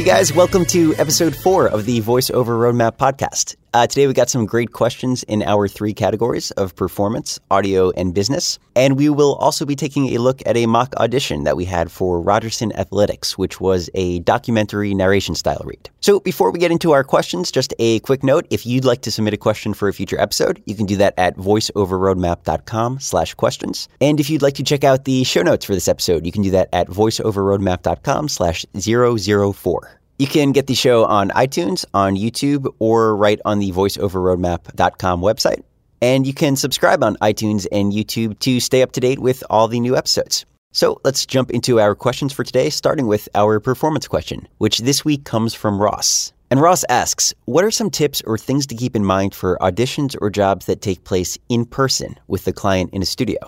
Hey 0.00 0.06
guys, 0.06 0.32
welcome 0.32 0.64
to 0.64 0.94
episode 0.96 1.36
four 1.36 1.68
of 1.68 1.84
the 1.84 2.00
VoiceOver 2.00 2.56
Roadmap 2.56 2.96
podcast. 2.96 3.56
Uh, 3.72 3.86
today 3.86 4.08
we 4.08 4.12
got 4.12 4.28
some 4.28 4.46
great 4.46 4.72
questions 4.72 5.22
in 5.24 5.44
our 5.44 5.68
three 5.68 5.94
categories 5.94 6.50
of 6.52 6.74
performance, 6.74 7.38
audio, 7.52 7.90
and 7.92 8.12
business. 8.12 8.58
And 8.74 8.96
we 8.96 9.08
will 9.08 9.36
also 9.36 9.64
be 9.64 9.76
taking 9.76 10.06
a 10.08 10.18
look 10.18 10.42
at 10.44 10.56
a 10.56 10.66
mock 10.66 10.94
audition 10.96 11.44
that 11.44 11.56
we 11.56 11.64
had 11.66 11.92
for 11.92 12.20
Rogerson 12.20 12.72
Athletics, 12.72 13.38
which 13.38 13.60
was 13.60 13.88
a 13.94 14.18
documentary 14.20 14.92
narration 14.92 15.36
style 15.36 15.62
read. 15.64 15.88
So 16.00 16.18
before 16.18 16.50
we 16.50 16.58
get 16.58 16.72
into 16.72 16.90
our 16.92 17.04
questions, 17.04 17.52
just 17.52 17.72
a 17.78 18.00
quick 18.00 18.24
note. 18.24 18.46
If 18.50 18.66
you'd 18.66 18.84
like 18.84 19.02
to 19.02 19.12
submit 19.12 19.34
a 19.34 19.36
question 19.36 19.72
for 19.72 19.86
a 19.86 19.92
future 19.92 20.20
episode, 20.20 20.60
you 20.66 20.74
can 20.74 20.86
do 20.86 20.96
that 20.96 21.14
at 21.16 21.36
voiceoverroadmap.com 21.36 22.98
slash 22.98 23.34
questions. 23.34 23.88
And 24.00 24.18
if 24.18 24.30
you'd 24.30 24.42
like 24.42 24.54
to 24.54 24.64
check 24.64 24.82
out 24.82 25.04
the 25.04 25.22
show 25.22 25.42
notes 25.42 25.64
for 25.64 25.74
this 25.74 25.86
episode, 25.86 26.26
you 26.26 26.32
can 26.32 26.42
do 26.42 26.50
that 26.50 26.70
at 26.72 26.88
voiceoverroadmap.com 26.88 28.28
slash 28.28 28.66
004. 28.76 29.99
You 30.20 30.26
can 30.26 30.52
get 30.52 30.66
the 30.66 30.74
show 30.74 31.06
on 31.06 31.30
iTunes, 31.30 31.86
on 31.94 32.14
YouTube, 32.14 32.70
or 32.78 33.16
right 33.16 33.40
on 33.46 33.58
the 33.58 33.72
voiceoverroadmap.com 33.72 35.22
website. 35.22 35.62
And 36.02 36.26
you 36.26 36.34
can 36.34 36.56
subscribe 36.56 37.02
on 37.02 37.16
iTunes 37.22 37.66
and 37.72 37.90
YouTube 37.90 38.38
to 38.40 38.60
stay 38.60 38.82
up 38.82 38.92
to 38.92 39.00
date 39.00 39.20
with 39.20 39.42
all 39.48 39.66
the 39.66 39.80
new 39.80 39.96
episodes. 39.96 40.44
So 40.72 41.00
let's 41.04 41.24
jump 41.24 41.50
into 41.52 41.80
our 41.80 41.94
questions 41.94 42.34
for 42.34 42.44
today, 42.44 42.68
starting 42.68 43.06
with 43.06 43.30
our 43.34 43.60
performance 43.60 44.06
question, 44.06 44.46
which 44.58 44.80
this 44.80 45.06
week 45.06 45.24
comes 45.24 45.54
from 45.54 45.80
Ross. 45.80 46.34
And 46.50 46.60
Ross 46.60 46.84
asks, 46.90 47.32
What 47.46 47.64
are 47.64 47.70
some 47.70 47.88
tips 47.88 48.20
or 48.26 48.36
things 48.36 48.66
to 48.66 48.74
keep 48.74 48.94
in 48.94 49.06
mind 49.06 49.34
for 49.34 49.56
auditions 49.62 50.14
or 50.20 50.28
jobs 50.28 50.66
that 50.66 50.82
take 50.82 51.04
place 51.04 51.38
in 51.48 51.64
person 51.64 52.20
with 52.28 52.44
the 52.44 52.52
client 52.52 52.90
in 52.92 53.00
a 53.00 53.06
studio? 53.06 53.38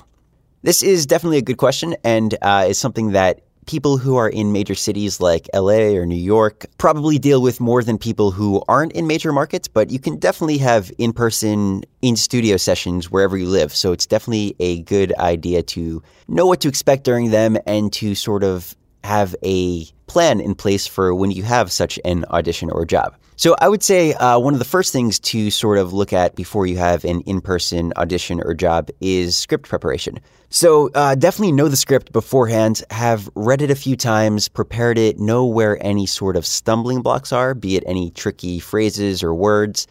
This 0.63 0.83
is 0.83 1.05
definitely 1.05 1.37
a 1.37 1.43
good 1.43 1.59
question 1.59 1.97
and 2.03 2.35
uh, 2.41 2.65
is 2.71 2.79
something 2.79 3.13
that 3.13 3.43
people 3.67 3.97
who 3.99 4.17
are 4.17 4.29
in 4.29 4.53
major 4.53 4.75
cities 4.75 5.21
like 5.21 5.49
LA 5.55 5.95
or 5.95 6.07
New 6.07 6.15
York 6.15 6.67
probably 6.79 7.19
deal 7.19 7.43
with 7.43 7.61
more 7.61 7.83
than 7.83 7.99
people 7.99 8.31
who 8.31 8.63
aren't 8.69 8.93
in 8.93 9.07
major 9.07 9.33
markets, 9.33 9.69
but 9.69 9.91
you 9.91 9.99
can 9.99 10.19
definitely 10.19 10.59
have 10.59 10.91
in 10.99 11.13
person, 11.13 11.83
in 12.01 12.17
studio 12.17 12.57
sessions 12.57 13.11
wherever 13.11 13.37
you 13.37 13.47
live. 13.47 13.75
So 13.75 13.93
it's 13.93 14.07
definitely 14.07 14.57
a 14.59 14.83
good 14.83 15.15
idea 15.15 15.63
to 15.63 16.03
know 16.29 16.47
what 16.47 16.61
to 16.63 16.69
expect 16.69 17.05
during 17.05 17.31
them 17.31 17.57
and 17.67 17.93
to 17.95 18.15
sort 18.15 18.43
of 18.45 18.75
have 19.05 19.35
a 19.45 19.85
plan 20.07 20.41
in 20.41 20.55
place 20.55 20.87
for 20.87 21.15
when 21.15 21.31
you 21.31 21.43
have 21.43 21.73
such 21.73 21.99
an 22.05 22.25
audition 22.31 22.71
or 22.71 22.85
job. 22.85 23.15
So 23.37 23.57
I 23.59 23.69
would 23.69 23.83
say 23.83 24.13
uh, 24.15 24.39
one 24.39 24.53
of 24.53 24.59
the 24.59 24.65
first 24.65 24.93
things 24.93 25.19
to 25.21 25.51
sort 25.51 25.79
of 25.79 25.93
look 25.93 26.13
at 26.13 26.37
before 26.37 26.67
you 26.67 26.77
have 26.77 27.05
an 27.05 27.23
in-person 27.23 27.93
audition 27.97 28.41
or 28.41 28.55
job 28.55 28.91
is 29.01 29.37
script 29.37 29.69
preparation. 29.69 30.21
So 30.51 30.91
uh, 30.95 31.15
definitely 31.15 31.53
know 31.53 31.69
the 31.69 31.77
script 31.77 32.13
beforehand, 32.13 32.85
have 32.91 33.29
read 33.35 33.63
it 33.63 33.71
a 33.71 33.75
few 33.75 33.97
times, 33.97 34.49
prepared 34.49 34.99
it, 34.99 35.19
know 35.19 35.47
where 35.47 35.83
any 35.85 36.05
sort 36.05 36.37
of 36.37 36.45
stumbling 36.45 37.01
blocks 37.01 37.33
are, 37.33 37.55
be 37.55 37.77
it 37.77 37.85
any 37.87 38.11
tricky 38.11 38.61
phrases 38.61 39.23
or 39.23 39.35
words. 39.35 39.87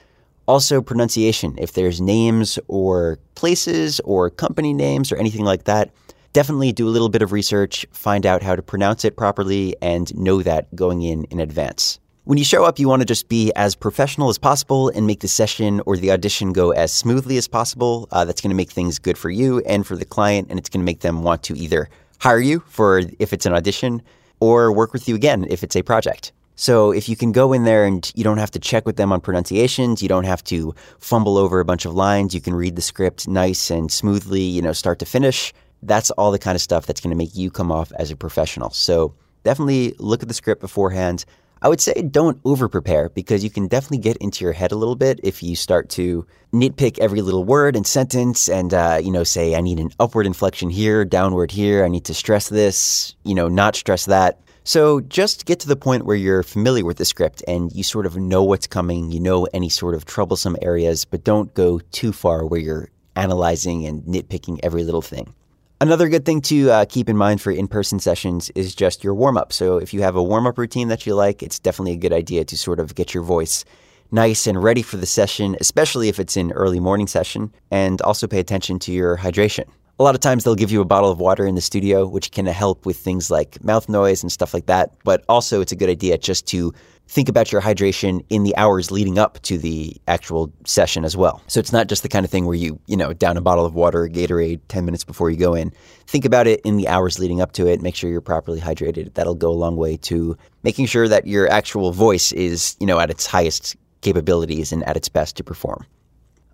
Also, 0.48 0.82
pronunciation. 0.82 1.56
If 1.58 1.74
there's 1.74 2.00
names 2.00 2.60
or 2.68 3.18
places 3.36 4.00
or 4.02 4.30
company 4.30 4.74
names 4.74 5.12
or 5.12 5.18
anything 5.18 5.46
like 5.46 5.64
that, 5.64 5.92
definitely 6.34 6.72
do 6.72 6.88
a 6.88 6.90
little 6.90 7.10
bit 7.10 7.22
of 7.22 7.32
research, 7.32 7.86
find 7.92 8.26
out 8.26 8.44
how 8.44 8.56
to 8.56 8.62
pronounce 8.62 9.06
it 9.06 9.16
properly, 9.16 9.76
and 9.82 10.16
know 10.16 10.42
that 10.42 10.74
going 10.76 11.02
in 11.02 11.26
in 11.26 11.40
advance. 11.40 12.00
When 12.24 12.38
you 12.38 12.44
show 12.44 12.64
up, 12.64 12.78
you 12.78 12.88
want 12.88 13.02
to 13.02 13.06
just 13.06 13.30
be 13.30 13.52
as 13.56 13.76
professional 13.76 14.30
as 14.30 14.38
possible 14.38 14.90
and 14.90 15.08
make 15.08 15.22
the 15.22 15.28
session 15.28 15.82
or 15.88 15.98
the 15.98 16.12
audition 16.12 16.54
go 16.54 16.72
as 16.72 16.94
smoothly 16.94 17.36
as 17.38 17.48
possible. 17.48 18.08
Uh, 18.12 18.26
that's 18.26 18.42
going 18.42 18.52
to 18.52 18.56
make 18.56 18.70
things 18.70 19.00
good 19.00 19.18
for 19.18 19.32
you 19.32 19.60
and 19.62 19.88
for 19.88 19.96
the 19.96 20.06
client, 20.06 20.48
and 20.50 20.60
it's 20.60 20.70
going 20.70 20.82
to 20.82 20.86
make 20.86 21.00
them 21.00 21.24
want 21.24 21.42
to 21.44 21.58
either 21.58 21.90
hire 22.20 22.40
you 22.40 22.60
for 22.68 23.02
if 23.18 23.34
it's 23.34 23.48
an 23.48 23.54
audition 23.54 24.04
or 24.40 24.72
work 24.72 24.94
with 24.94 25.10
you 25.10 25.16
again 25.16 25.46
if 25.50 25.64
it's 25.64 25.76
a 25.76 25.82
project. 25.82 26.32
So 26.56 26.92
if 26.92 27.10
you 27.10 27.16
can 27.16 27.32
go 27.32 27.54
in 27.54 27.64
there 27.64 27.86
and 27.86 28.12
you 28.14 28.24
don't 28.24 28.38
have 28.38 28.52
to 28.52 28.60
check 28.60 28.86
with 28.86 28.98
them 28.98 29.12
on 29.12 29.20
pronunciations, 29.20 30.04
you 30.04 30.08
don't 30.08 30.26
have 30.26 30.44
to 30.44 30.76
fumble 31.00 31.38
over 31.38 31.60
a 31.60 31.66
bunch 31.66 31.86
of 31.86 31.96
lines, 31.96 32.36
you 32.36 32.42
can 32.42 32.54
read 32.54 32.76
the 32.76 32.84
script 32.84 33.28
nice 33.28 33.72
and 33.72 33.92
smoothly, 33.92 34.42
you 34.42 34.62
know, 34.62 34.74
start 34.74 35.00
to 35.00 35.06
finish. 35.06 35.54
That's 35.84 36.12
all 36.12 36.32
the 36.32 36.40
kind 36.40 36.56
of 36.56 36.62
stuff 36.62 36.86
that's 36.86 37.02
going 37.02 37.12
to 37.12 37.18
make 37.18 37.36
you 37.36 37.50
come 37.50 37.72
off 37.72 37.92
as 37.94 38.12
a 38.12 38.16
professional. 38.16 38.70
So 38.72 39.16
definitely 39.44 39.96
look 39.98 40.22
at 40.22 40.28
the 40.28 40.34
script 40.34 40.62
beforehand, 40.62 41.26
I 41.64 41.70
would 41.70 41.80
say 41.80 41.94
don't 42.02 42.40
over 42.44 42.68
prepare 42.68 43.10
because 43.10 43.44
you 43.44 43.52
can 43.52 43.68
definitely 43.68 44.00
get 44.00 44.18
into 44.18 44.44
your 44.44 44.54
head 44.54 44.72
a 44.72 44.76
little 44.76 44.96
bit 44.96 45.20
if 45.22 45.44
you 45.44 45.56
start 45.56 45.90
to 45.90 46.26
nitpick 46.52 46.98
every 46.98 47.22
little 47.22 47.44
word 47.44 47.76
and 47.76 47.86
sentence 47.86 48.50
and, 48.50 48.74
uh, 48.74 49.00
you 49.02 49.12
know, 49.12 49.24
say, 49.24 49.54
I 49.54 49.62
need 49.62 49.80
an 49.80 49.92
upward 50.00 50.26
inflection 50.26 50.72
here, 50.72 51.06
downward 51.06 51.52
here. 51.52 51.86
I 51.86 51.88
need 51.88 52.06
to 52.06 52.16
stress 52.16 52.50
this, 52.50 53.16
you 53.24 53.36
know, 53.36 53.48
not 53.48 53.76
stress 53.76 54.06
that. 54.06 54.40
So 54.64 55.02
just 55.02 55.46
get 55.46 55.60
to 55.60 55.68
the 55.68 55.76
point 55.76 56.06
where 56.06 56.16
you're 56.16 56.44
familiar 56.44 56.84
with 56.84 56.98
the 56.98 57.06
script 57.06 57.44
and 57.48 57.72
you 57.74 57.84
sort 57.84 58.08
of 58.08 58.18
know 58.18 58.44
what's 58.44 58.68
coming, 58.68 59.12
you 59.12 59.20
know 59.20 59.48
any 59.54 59.70
sort 59.70 59.94
of 59.94 60.06
troublesome 60.06 60.58
areas, 60.64 61.06
but 61.06 61.24
don't 61.24 61.54
go 61.54 61.80
too 61.92 62.12
far 62.12 62.46
where 62.46 62.60
you're 62.60 62.90
analyzing 63.16 63.86
and 63.86 64.02
nitpicking 64.04 64.60
every 64.64 64.84
little 64.84 65.02
thing. 65.02 65.34
Another 65.82 66.10
good 66.10 66.26
thing 66.26 66.42
to 66.42 66.70
uh, 66.70 66.86
keep 66.86 67.10
in 67.10 67.18
mind 67.18 67.42
for 67.42 67.52
in 67.52 67.68
person 67.68 67.98
sessions 67.98 68.52
is 68.52 68.76
just 68.76 69.04
your 69.04 69.16
warm 69.16 69.36
up. 69.36 69.52
So, 69.52 69.78
if 69.78 69.96
you 69.96 70.04
have 70.04 70.16
a 70.16 70.22
warm 70.22 70.46
up 70.46 70.60
routine 70.60 70.90
that 70.90 71.08
you 71.08 71.16
like, 71.16 71.42
it's 71.42 71.58
definitely 71.58 71.94
a 71.94 71.98
good 71.98 72.14
idea 72.14 72.46
to 72.46 72.56
sort 72.56 72.80
of 72.80 72.94
get 72.94 73.16
your 73.16 73.24
voice 73.24 73.66
nice 74.12 74.46
and 74.46 74.62
ready 74.62 74.84
for 74.84 74.98
the 74.98 75.08
session, 75.08 75.58
especially 75.60 76.08
if 76.08 76.20
it's 76.20 76.38
an 76.38 76.52
early 76.52 76.80
morning 76.80 77.08
session, 77.08 77.52
and 77.72 78.00
also 78.04 78.28
pay 78.28 78.40
attention 78.40 78.78
to 78.78 78.92
your 78.92 79.18
hydration. 79.18 79.66
A 80.02 80.04
lot 80.04 80.16
of 80.16 80.22
times 80.22 80.44
they'll 80.44 80.56
give 80.56 80.72
you 80.72 80.82
a 80.82 80.86
bottle 80.86 81.12
of 81.12 81.20
water 81.20 81.46
in 81.46 81.54
the 81.54 81.62
studio, 81.62 82.08
which 82.08 82.32
can 82.32 82.48
help 82.48 82.88
with 82.88 82.98
things 82.98 83.30
like 83.30 83.64
mouth 83.64 83.88
noise 83.88 84.24
and 84.24 84.32
stuff 84.32 84.52
like 84.52 84.66
that. 84.66 84.90
But 85.04 85.24
also, 85.30 85.62
it's 85.62 85.72
a 85.72 85.76
good 85.76 85.92
idea 85.92 86.18
just 86.18 86.48
to 86.48 86.74
think 87.08 87.30
about 87.30 87.52
your 87.52 87.62
hydration 87.62 88.26
in 88.32 88.42
the 88.42 88.58
hours 88.58 88.90
leading 88.90 89.20
up 89.20 89.40
to 89.44 89.60
the 89.60 89.96
actual 90.08 90.52
session 90.66 91.06
as 91.06 91.16
well. 91.16 91.40
So 91.46 91.60
it's 91.60 91.72
not 91.72 91.86
just 91.86 92.02
the 92.02 92.10
kind 92.10 92.26
of 92.26 92.32
thing 92.32 92.48
where 92.48 92.56
you, 92.56 92.80
you 92.88 92.98
know, 92.98 93.14
down 93.14 93.38
a 93.38 93.42
bottle 93.42 93.64
of 93.64 93.76
water 93.76 94.06
or 94.06 94.10
Gatorade 94.10 94.60
10 94.70 94.86
minutes 94.86 95.04
before 95.04 95.30
you 95.30 95.38
go 95.38 95.54
in. 95.54 95.72
Think 96.08 96.26
about 96.26 96.48
it 96.48 96.62
in 96.62 96.78
the 96.78 96.88
hours 96.88 97.20
leading 97.20 97.40
up 97.40 97.52
to 97.52 97.68
it. 97.68 97.80
Make 97.84 97.96
sure 97.96 98.10
you're 98.10 98.22
properly 98.22 98.60
hydrated. 98.60 99.14
That'll 99.14 99.36
go 99.36 99.52
a 99.52 99.54
long 99.54 99.76
way 99.76 99.98
to 99.98 100.36
making 100.64 100.88
sure 100.88 101.08
that 101.10 101.28
your 101.28 101.48
actual 101.48 101.92
voice 101.92 102.32
is, 102.32 102.76
you 102.80 102.88
know, 102.88 103.00
at 103.00 103.12
its 103.12 103.28
highest 103.28 103.76
capabilities 104.02 104.72
and 104.72 104.84
at 104.86 104.98
its 104.98 105.10
best 105.10 105.38
to 105.38 105.44
perform. 105.44 105.86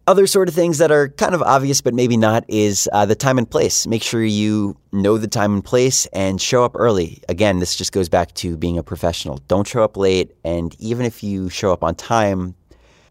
Other 0.07 0.25
sort 0.25 0.47
of 0.47 0.55
things 0.55 0.77
that 0.77 0.89
are 0.89 1.09
kind 1.09 1.35
of 1.35 1.41
obvious, 1.41 1.81
but 1.81 1.93
maybe 1.93 2.15
not, 2.15 2.45
is 2.47 2.87
uh, 2.93 3.05
the 3.05 3.13
time 3.13 3.37
and 3.37 3.49
place. 3.49 3.85
Make 3.85 4.01
sure 4.01 4.23
you 4.23 4.77
know 4.93 5.17
the 5.17 5.27
time 5.27 5.55
and 5.55 5.65
place 5.65 6.05
and 6.13 6.41
show 6.41 6.63
up 6.63 6.71
early. 6.75 7.21
Again, 7.27 7.59
this 7.59 7.75
just 7.75 7.91
goes 7.91 8.07
back 8.07 8.33
to 8.35 8.55
being 8.55 8.77
a 8.77 8.83
professional. 8.83 9.41
Don't 9.49 9.67
show 9.67 9.83
up 9.83 9.97
late. 9.97 10.33
And 10.45 10.73
even 10.79 11.05
if 11.05 11.23
you 11.23 11.49
show 11.49 11.73
up 11.73 11.83
on 11.83 11.93
time, 11.93 12.55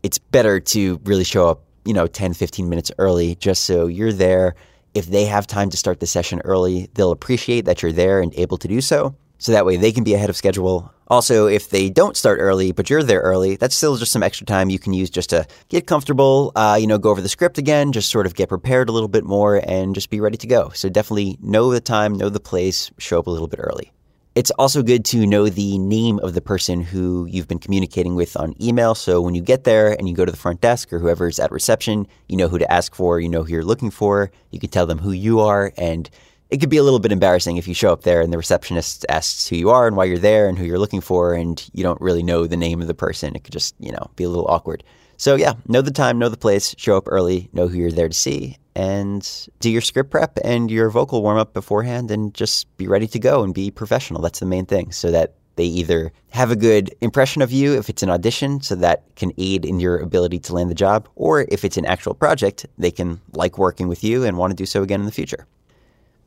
it's 0.02 0.16
better 0.16 0.58
to 0.58 0.98
really 1.04 1.24
show 1.24 1.50
up, 1.50 1.64
you 1.84 1.92
know, 1.92 2.06
10, 2.06 2.32
15 2.32 2.66
minutes 2.66 2.90
early 2.96 3.34
just 3.34 3.64
so 3.64 3.88
you're 3.88 4.12
there. 4.12 4.54
If 4.94 5.04
they 5.04 5.26
have 5.26 5.46
time 5.46 5.68
to 5.68 5.76
start 5.76 6.00
the 6.00 6.06
session 6.06 6.40
early, 6.46 6.88
they'll 6.94 7.10
appreciate 7.10 7.66
that 7.66 7.82
you're 7.82 7.92
there 7.92 8.22
and 8.22 8.32
able 8.36 8.56
to 8.56 8.68
do 8.68 8.80
so 8.80 9.14
so 9.36 9.52
that 9.52 9.66
way 9.66 9.76
they 9.76 9.92
can 9.92 10.02
be 10.02 10.14
ahead 10.14 10.30
of 10.30 10.36
schedule. 10.36 10.90
Also, 11.08 11.46
if 11.46 11.70
they 11.70 11.88
don't 11.88 12.16
start 12.16 12.38
early, 12.40 12.72
but 12.72 12.90
you're 12.90 13.02
there 13.02 13.20
early, 13.20 13.56
that's 13.56 13.76
still 13.76 13.96
just 13.96 14.10
some 14.10 14.22
extra 14.22 14.44
time 14.44 14.70
you 14.70 14.78
can 14.78 14.92
use 14.92 15.08
just 15.08 15.30
to 15.30 15.46
get 15.68 15.86
comfortable, 15.86 16.50
uh, 16.56 16.76
you 16.80 16.86
know, 16.86 16.98
go 16.98 17.10
over 17.10 17.20
the 17.20 17.28
script 17.28 17.58
again, 17.58 17.92
just 17.92 18.10
sort 18.10 18.26
of 18.26 18.34
get 18.34 18.48
prepared 18.48 18.88
a 18.88 18.92
little 18.92 19.08
bit 19.08 19.24
more 19.24 19.62
and 19.64 19.94
just 19.94 20.10
be 20.10 20.20
ready 20.20 20.36
to 20.36 20.46
go. 20.46 20.70
So 20.70 20.88
definitely 20.88 21.38
know 21.40 21.70
the 21.70 21.80
time, 21.80 22.14
know 22.14 22.28
the 22.28 22.40
place, 22.40 22.90
show 22.98 23.20
up 23.20 23.28
a 23.28 23.30
little 23.30 23.46
bit 23.46 23.60
early. 23.62 23.92
It's 24.34 24.50
also 24.58 24.82
good 24.82 25.06
to 25.06 25.26
know 25.26 25.48
the 25.48 25.78
name 25.78 26.18
of 26.18 26.34
the 26.34 26.42
person 26.42 26.82
who 26.82 27.24
you've 27.24 27.48
been 27.48 27.58
communicating 27.58 28.16
with 28.16 28.36
on 28.36 28.54
email. 28.62 28.94
So 28.94 29.22
when 29.22 29.34
you 29.34 29.40
get 29.40 29.64
there 29.64 29.92
and 29.92 30.06
you 30.06 30.14
go 30.14 30.26
to 30.26 30.30
the 30.30 30.36
front 30.36 30.60
desk 30.60 30.92
or 30.92 30.98
whoever's 30.98 31.38
at 31.38 31.50
reception, 31.50 32.06
you 32.28 32.36
know 32.36 32.46
who 32.48 32.58
to 32.58 32.70
ask 32.70 32.94
for, 32.94 33.18
you 33.18 33.30
know 33.30 33.44
who 33.44 33.52
you're 33.52 33.64
looking 33.64 33.90
for, 33.90 34.30
you 34.50 34.60
can 34.60 34.68
tell 34.68 34.84
them 34.84 34.98
who 34.98 35.12
you 35.12 35.40
are 35.40 35.72
and 35.78 36.10
it 36.50 36.58
could 36.58 36.70
be 36.70 36.76
a 36.76 36.82
little 36.82 36.98
bit 36.98 37.12
embarrassing 37.12 37.56
if 37.56 37.66
you 37.66 37.74
show 37.74 37.92
up 37.92 38.02
there 38.02 38.20
and 38.20 38.32
the 38.32 38.38
receptionist 38.38 39.04
asks 39.08 39.48
who 39.48 39.56
you 39.56 39.70
are 39.70 39.86
and 39.86 39.96
why 39.96 40.04
you're 40.04 40.18
there 40.18 40.48
and 40.48 40.58
who 40.58 40.64
you're 40.64 40.78
looking 40.78 41.00
for 41.00 41.34
and 41.34 41.68
you 41.72 41.82
don't 41.82 42.00
really 42.00 42.22
know 42.22 42.46
the 42.46 42.56
name 42.56 42.80
of 42.80 42.86
the 42.86 42.94
person. 42.94 43.34
It 43.34 43.44
could 43.44 43.52
just, 43.52 43.74
you 43.80 43.92
know, 43.92 44.10
be 44.16 44.24
a 44.24 44.28
little 44.28 44.46
awkward. 44.48 44.84
So 45.16 45.34
yeah, 45.34 45.54
know 45.66 45.82
the 45.82 45.90
time, 45.90 46.18
know 46.18 46.28
the 46.28 46.36
place, 46.36 46.74
show 46.78 46.96
up 46.96 47.08
early, 47.08 47.48
know 47.52 47.68
who 47.68 47.78
you're 47.78 47.90
there 47.90 48.08
to 48.08 48.14
see, 48.14 48.58
and 48.74 49.48
do 49.60 49.70
your 49.70 49.80
script 49.80 50.10
prep 50.10 50.38
and 50.44 50.70
your 50.70 50.90
vocal 50.90 51.22
warm 51.22 51.38
up 51.38 51.54
beforehand 51.54 52.10
and 52.10 52.34
just 52.34 52.74
be 52.76 52.86
ready 52.86 53.06
to 53.08 53.18
go 53.18 53.42
and 53.42 53.54
be 53.54 53.70
professional. 53.70 54.20
That's 54.20 54.40
the 54.40 54.46
main 54.46 54.66
thing. 54.66 54.92
So 54.92 55.10
that 55.10 55.34
they 55.56 55.64
either 55.64 56.12
have 56.30 56.50
a 56.50 56.56
good 56.56 56.94
impression 57.00 57.40
of 57.40 57.50
you 57.50 57.78
if 57.78 57.88
it's 57.88 58.02
an 58.02 58.10
audition, 58.10 58.60
so 58.60 58.74
that 58.76 59.04
can 59.16 59.32
aid 59.38 59.64
in 59.64 59.80
your 59.80 59.98
ability 59.98 60.38
to 60.40 60.52
land 60.52 60.70
the 60.70 60.74
job, 60.74 61.08
or 61.16 61.46
if 61.48 61.64
it's 61.64 61.78
an 61.78 61.86
actual 61.86 62.12
project, 62.12 62.66
they 62.76 62.90
can 62.90 63.20
like 63.32 63.56
working 63.56 63.88
with 63.88 64.04
you 64.04 64.22
and 64.22 64.36
want 64.36 64.50
to 64.50 64.54
do 64.54 64.66
so 64.66 64.82
again 64.82 65.00
in 65.00 65.06
the 65.06 65.12
future. 65.12 65.46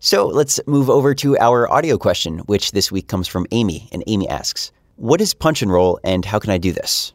So 0.01 0.27
let's 0.27 0.61
move 0.65 0.89
over 0.89 1.13
to 1.15 1.37
our 1.39 1.69
audio 1.69 1.97
question, 1.97 2.39
which 2.39 2.71
this 2.71 2.89
week 2.89 3.09
comes 3.09 3.27
from 3.27 3.45
Amy. 3.51 3.89
And 3.91 4.01
Amy 4.07 4.29
asks, 4.29 4.71
What 4.95 5.19
is 5.19 5.33
punch 5.33 5.61
and 5.61 5.69
roll 5.69 5.99
and 6.05 6.23
how 6.23 6.39
can 6.39 6.51
I 6.51 6.57
do 6.57 6.71
this? 6.71 7.11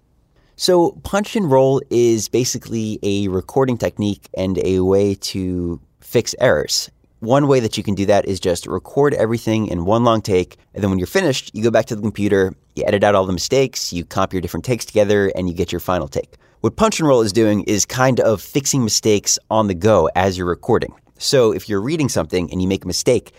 So, 0.56 0.92
punch 1.02 1.34
and 1.34 1.50
roll 1.50 1.80
is 1.88 2.28
basically 2.28 3.00
a 3.02 3.28
recording 3.28 3.78
technique 3.78 4.28
and 4.36 4.58
a 4.64 4.80
way 4.80 5.14
to 5.14 5.80
fix 6.00 6.34
errors. 6.38 6.90
One 7.20 7.48
way 7.48 7.58
that 7.58 7.78
you 7.78 7.82
can 7.82 7.94
do 7.94 8.04
that 8.04 8.26
is 8.26 8.38
just 8.38 8.66
record 8.66 9.14
everything 9.14 9.66
in 9.68 9.86
one 9.86 10.04
long 10.04 10.20
take. 10.20 10.58
And 10.74 10.82
then 10.82 10.90
when 10.90 10.98
you're 10.98 11.06
finished, 11.06 11.50
you 11.54 11.62
go 11.62 11.70
back 11.70 11.86
to 11.86 11.96
the 11.96 12.02
computer, 12.02 12.54
you 12.76 12.84
edit 12.86 13.02
out 13.02 13.14
all 13.14 13.24
the 13.24 13.32
mistakes, 13.32 13.94
you 13.94 14.04
comp 14.04 14.34
your 14.34 14.42
different 14.42 14.64
takes 14.64 14.84
together, 14.84 15.32
and 15.34 15.48
you 15.48 15.54
get 15.54 15.72
your 15.72 15.80
final 15.80 16.06
take. 16.06 16.36
What 16.60 16.76
Punch 16.76 17.00
and 17.00 17.08
Roll 17.08 17.22
is 17.22 17.32
doing 17.32 17.62
is 17.62 17.86
kind 17.86 18.20
of 18.20 18.42
fixing 18.42 18.84
mistakes 18.84 19.38
on 19.50 19.68
the 19.68 19.74
go 19.74 20.10
as 20.14 20.36
you're 20.36 20.46
recording. 20.46 20.94
So 21.18 21.52
if 21.52 21.68
you're 21.68 21.80
reading 21.80 22.08
something 22.08 22.50
and 22.50 22.60
you 22.60 22.68
make 22.68 22.84
a 22.84 22.86
mistake, 22.86 23.32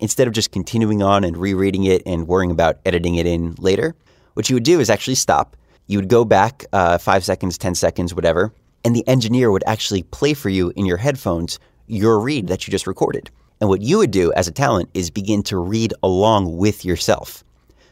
instead 0.00 0.26
of 0.26 0.32
just 0.32 0.50
continuing 0.50 1.02
on 1.02 1.24
and 1.24 1.36
rereading 1.36 1.84
it 1.84 2.02
and 2.06 2.26
worrying 2.26 2.50
about 2.50 2.78
editing 2.84 3.16
it 3.16 3.26
in 3.26 3.54
later, 3.58 3.94
what 4.34 4.48
you 4.48 4.56
would 4.56 4.64
do 4.64 4.80
is 4.80 4.90
actually 4.90 5.14
stop. 5.14 5.56
You 5.86 5.98
would 5.98 6.08
go 6.08 6.24
back 6.24 6.64
uh, 6.72 6.98
five 6.98 7.24
seconds, 7.24 7.58
10 7.58 7.74
seconds, 7.74 8.14
whatever, 8.14 8.52
and 8.84 8.96
the 8.96 9.06
engineer 9.06 9.50
would 9.50 9.64
actually 9.66 10.02
play 10.04 10.34
for 10.34 10.48
you 10.48 10.72
in 10.76 10.86
your 10.86 10.96
headphones 10.96 11.58
your 11.86 12.20
read 12.20 12.46
that 12.46 12.66
you 12.66 12.70
just 12.70 12.86
recorded. 12.86 13.30
And 13.60 13.68
what 13.68 13.82
you 13.82 13.98
would 13.98 14.10
do 14.10 14.32
as 14.34 14.48
a 14.48 14.52
talent 14.52 14.88
is 14.94 15.10
begin 15.10 15.42
to 15.44 15.58
read 15.58 15.92
along 16.02 16.56
with 16.56 16.84
yourself. 16.84 17.44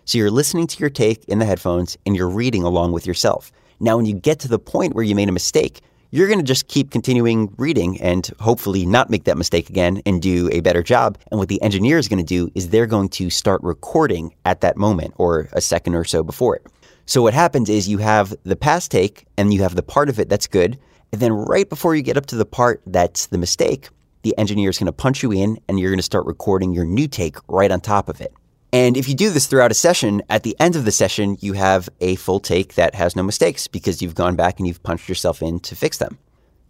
So 0.04 0.16
you're 0.16 0.30
listening 0.30 0.66
to 0.68 0.78
your 0.78 0.88
take 0.88 1.24
in 1.24 1.40
the 1.40 1.44
headphones 1.44 1.98
and 2.06 2.16
you're 2.16 2.28
reading 2.28 2.62
along 2.62 2.92
with 2.92 3.06
yourself. 3.06 3.52
Now, 3.80 3.96
when 3.96 4.06
you 4.06 4.14
get 4.14 4.38
to 4.40 4.48
the 4.48 4.58
point 4.58 4.94
where 4.94 5.04
you 5.04 5.14
made 5.14 5.28
a 5.28 5.32
mistake, 5.32 5.80
you're 6.10 6.26
going 6.26 6.38
to 6.38 6.44
just 6.44 6.68
keep 6.68 6.90
continuing 6.90 7.54
reading 7.58 8.00
and 8.00 8.30
hopefully 8.40 8.86
not 8.86 9.10
make 9.10 9.24
that 9.24 9.36
mistake 9.36 9.68
again 9.68 10.00
and 10.06 10.22
do 10.22 10.48
a 10.52 10.60
better 10.60 10.82
job. 10.82 11.18
And 11.30 11.38
what 11.38 11.48
the 11.48 11.60
engineer 11.60 11.98
is 11.98 12.08
going 12.08 12.18
to 12.18 12.24
do 12.24 12.50
is 12.54 12.70
they're 12.70 12.86
going 12.86 13.10
to 13.10 13.28
start 13.28 13.62
recording 13.62 14.34
at 14.46 14.62
that 14.62 14.78
moment 14.78 15.12
or 15.18 15.48
a 15.52 15.60
second 15.60 15.94
or 15.94 16.04
so 16.04 16.22
before 16.22 16.56
it. 16.56 16.66
So 17.04 17.20
what 17.20 17.34
happens 17.34 17.68
is 17.68 17.88
you 17.88 17.98
have 17.98 18.34
the 18.44 18.56
past 18.56 18.90
take 18.90 19.26
and 19.36 19.52
you 19.52 19.62
have 19.62 19.74
the 19.74 19.82
part 19.82 20.08
of 20.08 20.18
it 20.18 20.30
that's 20.30 20.46
good. 20.46 20.78
And 21.12 21.20
then 21.20 21.32
right 21.32 21.68
before 21.68 21.94
you 21.94 22.02
get 22.02 22.16
up 22.16 22.26
to 22.26 22.36
the 22.36 22.46
part 22.46 22.82
that's 22.86 23.26
the 23.26 23.38
mistake, 23.38 23.88
the 24.22 24.36
engineer 24.38 24.70
is 24.70 24.78
going 24.78 24.86
to 24.86 24.92
punch 24.92 25.22
you 25.22 25.32
in 25.32 25.58
and 25.68 25.78
you're 25.78 25.90
going 25.90 25.98
to 25.98 26.02
start 26.02 26.26
recording 26.26 26.72
your 26.72 26.84
new 26.84 27.06
take 27.06 27.36
right 27.48 27.70
on 27.70 27.80
top 27.80 28.08
of 28.08 28.20
it. 28.20 28.32
And 28.72 28.96
if 28.96 29.08
you 29.08 29.14
do 29.14 29.30
this 29.30 29.46
throughout 29.46 29.70
a 29.70 29.74
session, 29.74 30.22
at 30.28 30.42
the 30.42 30.54
end 30.60 30.76
of 30.76 30.84
the 30.84 30.92
session, 30.92 31.38
you 31.40 31.54
have 31.54 31.88
a 32.00 32.16
full 32.16 32.38
take 32.38 32.74
that 32.74 32.94
has 32.94 33.16
no 33.16 33.22
mistakes 33.22 33.66
because 33.66 34.02
you've 34.02 34.14
gone 34.14 34.36
back 34.36 34.58
and 34.58 34.66
you've 34.66 34.82
punched 34.82 35.08
yourself 35.08 35.40
in 35.40 35.58
to 35.60 35.74
fix 35.74 35.98
them. 35.98 36.18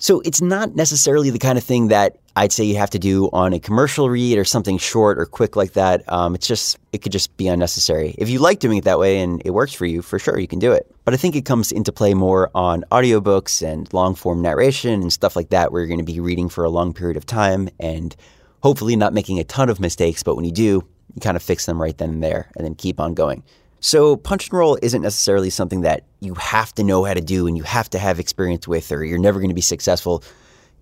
So 0.01 0.21
it's 0.21 0.41
not 0.41 0.77
necessarily 0.77 1.31
the 1.31 1.41
kind 1.41 1.59
of 1.59 1.65
thing 1.65 1.89
that 1.89 2.19
I'd 2.37 2.53
say 2.53 2.63
you 2.63 2.77
have 2.77 2.91
to 2.91 3.01
do 3.01 3.29
on 3.33 3.53
a 3.53 3.59
commercial 3.59 4.09
read 4.09 4.39
or 4.39 4.45
something 4.45 4.79
short 4.79 5.19
or 5.19 5.27
quick 5.27 5.57
like 5.57 5.73
that. 5.73 6.05
Um, 6.07 6.37
it's 6.37 6.47
just 6.47 6.79
it 6.93 7.03
could 7.03 7.11
just 7.11 7.37
be 7.37 7.49
unnecessary. 7.49 8.15
If 8.17 8.31
you 8.31 8.39
like 8.39 8.61
doing 8.61 8.79
it 8.79 8.85
that 8.85 9.01
way 9.01 9.19
and 9.19 9.43
it 9.45 9.51
works 9.51 9.73
for 9.73 9.87
you, 9.87 10.01
for 10.01 10.21
sure 10.21 10.39
you 10.39 10.47
can 10.47 10.61
do 10.61 10.71
it. 10.71 10.89
But 11.05 11.15
I 11.15 11.17
think 11.17 11.35
it 11.35 11.45
comes 11.45 11.73
into 11.73 11.91
play 11.91 12.15
more 12.15 12.49
on 12.55 12.85
audiobooks 12.93 13.61
and 13.67 13.93
long 13.93 14.15
form 14.15 14.41
narration 14.41 15.03
and 15.03 15.13
stuff 15.13 15.35
like 15.35 15.49
that, 15.49 15.73
where 15.73 15.81
you're 15.81 15.89
going 15.89 15.99
to 15.99 16.05
be 16.05 16.21
reading 16.21 16.49
for 16.49 16.63
a 16.63 16.71
long 16.71 16.95
period 16.95 17.17
of 17.17 17.27
time 17.27 17.69
and 17.81 18.15
hopefully 18.63 18.95
not 18.95 19.13
making 19.13 19.41
a 19.41 19.45
ton 19.45 19.69
of 19.69 19.81
mistakes. 19.81 20.23
But 20.23 20.37
when 20.37 20.45
you 20.45 20.53
do, 20.53 20.87
you 21.19 21.21
kind 21.21 21.37
of 21.37 21.43
fix 21.43 21.67
them 21.67 21.81
right 21.81 21.99
then 21.99 22.11
and 22.11 22.23
there 22.23 22.51
and 22.57 22.65
then 22.65 22.77
keep 22.77 23.01
on 23.01 23.13
going. 23.15 23.43
So, 23.81 24.17
punch 24.17 24.49
and 24.51 24.59
roll 24.59 24.79
isn't 24.83 25.03
necessarily 25.03 25.51
something 25.51 25.83
that 25.83 26.05
you 26.21 26.35
have 26.35 26.75
to 26.77 26.85
know 26.85 27.05
how 27.05 27.15
to 27.15 27.21
do 27.21 27.47
and 27.47 27.57
you 27.57 27.63
have 27.63 27.89
to 27.91 27.99
have 27.99 28.19
experience 28.19 28.67
with, 28.67 28.91
or 28.91 29.05
you're 29.05 29.19
never 29.19 29.39
going 29.39 29.51
to 29.51 29.55
be 29.55 29.61
successful. 29.61 30.23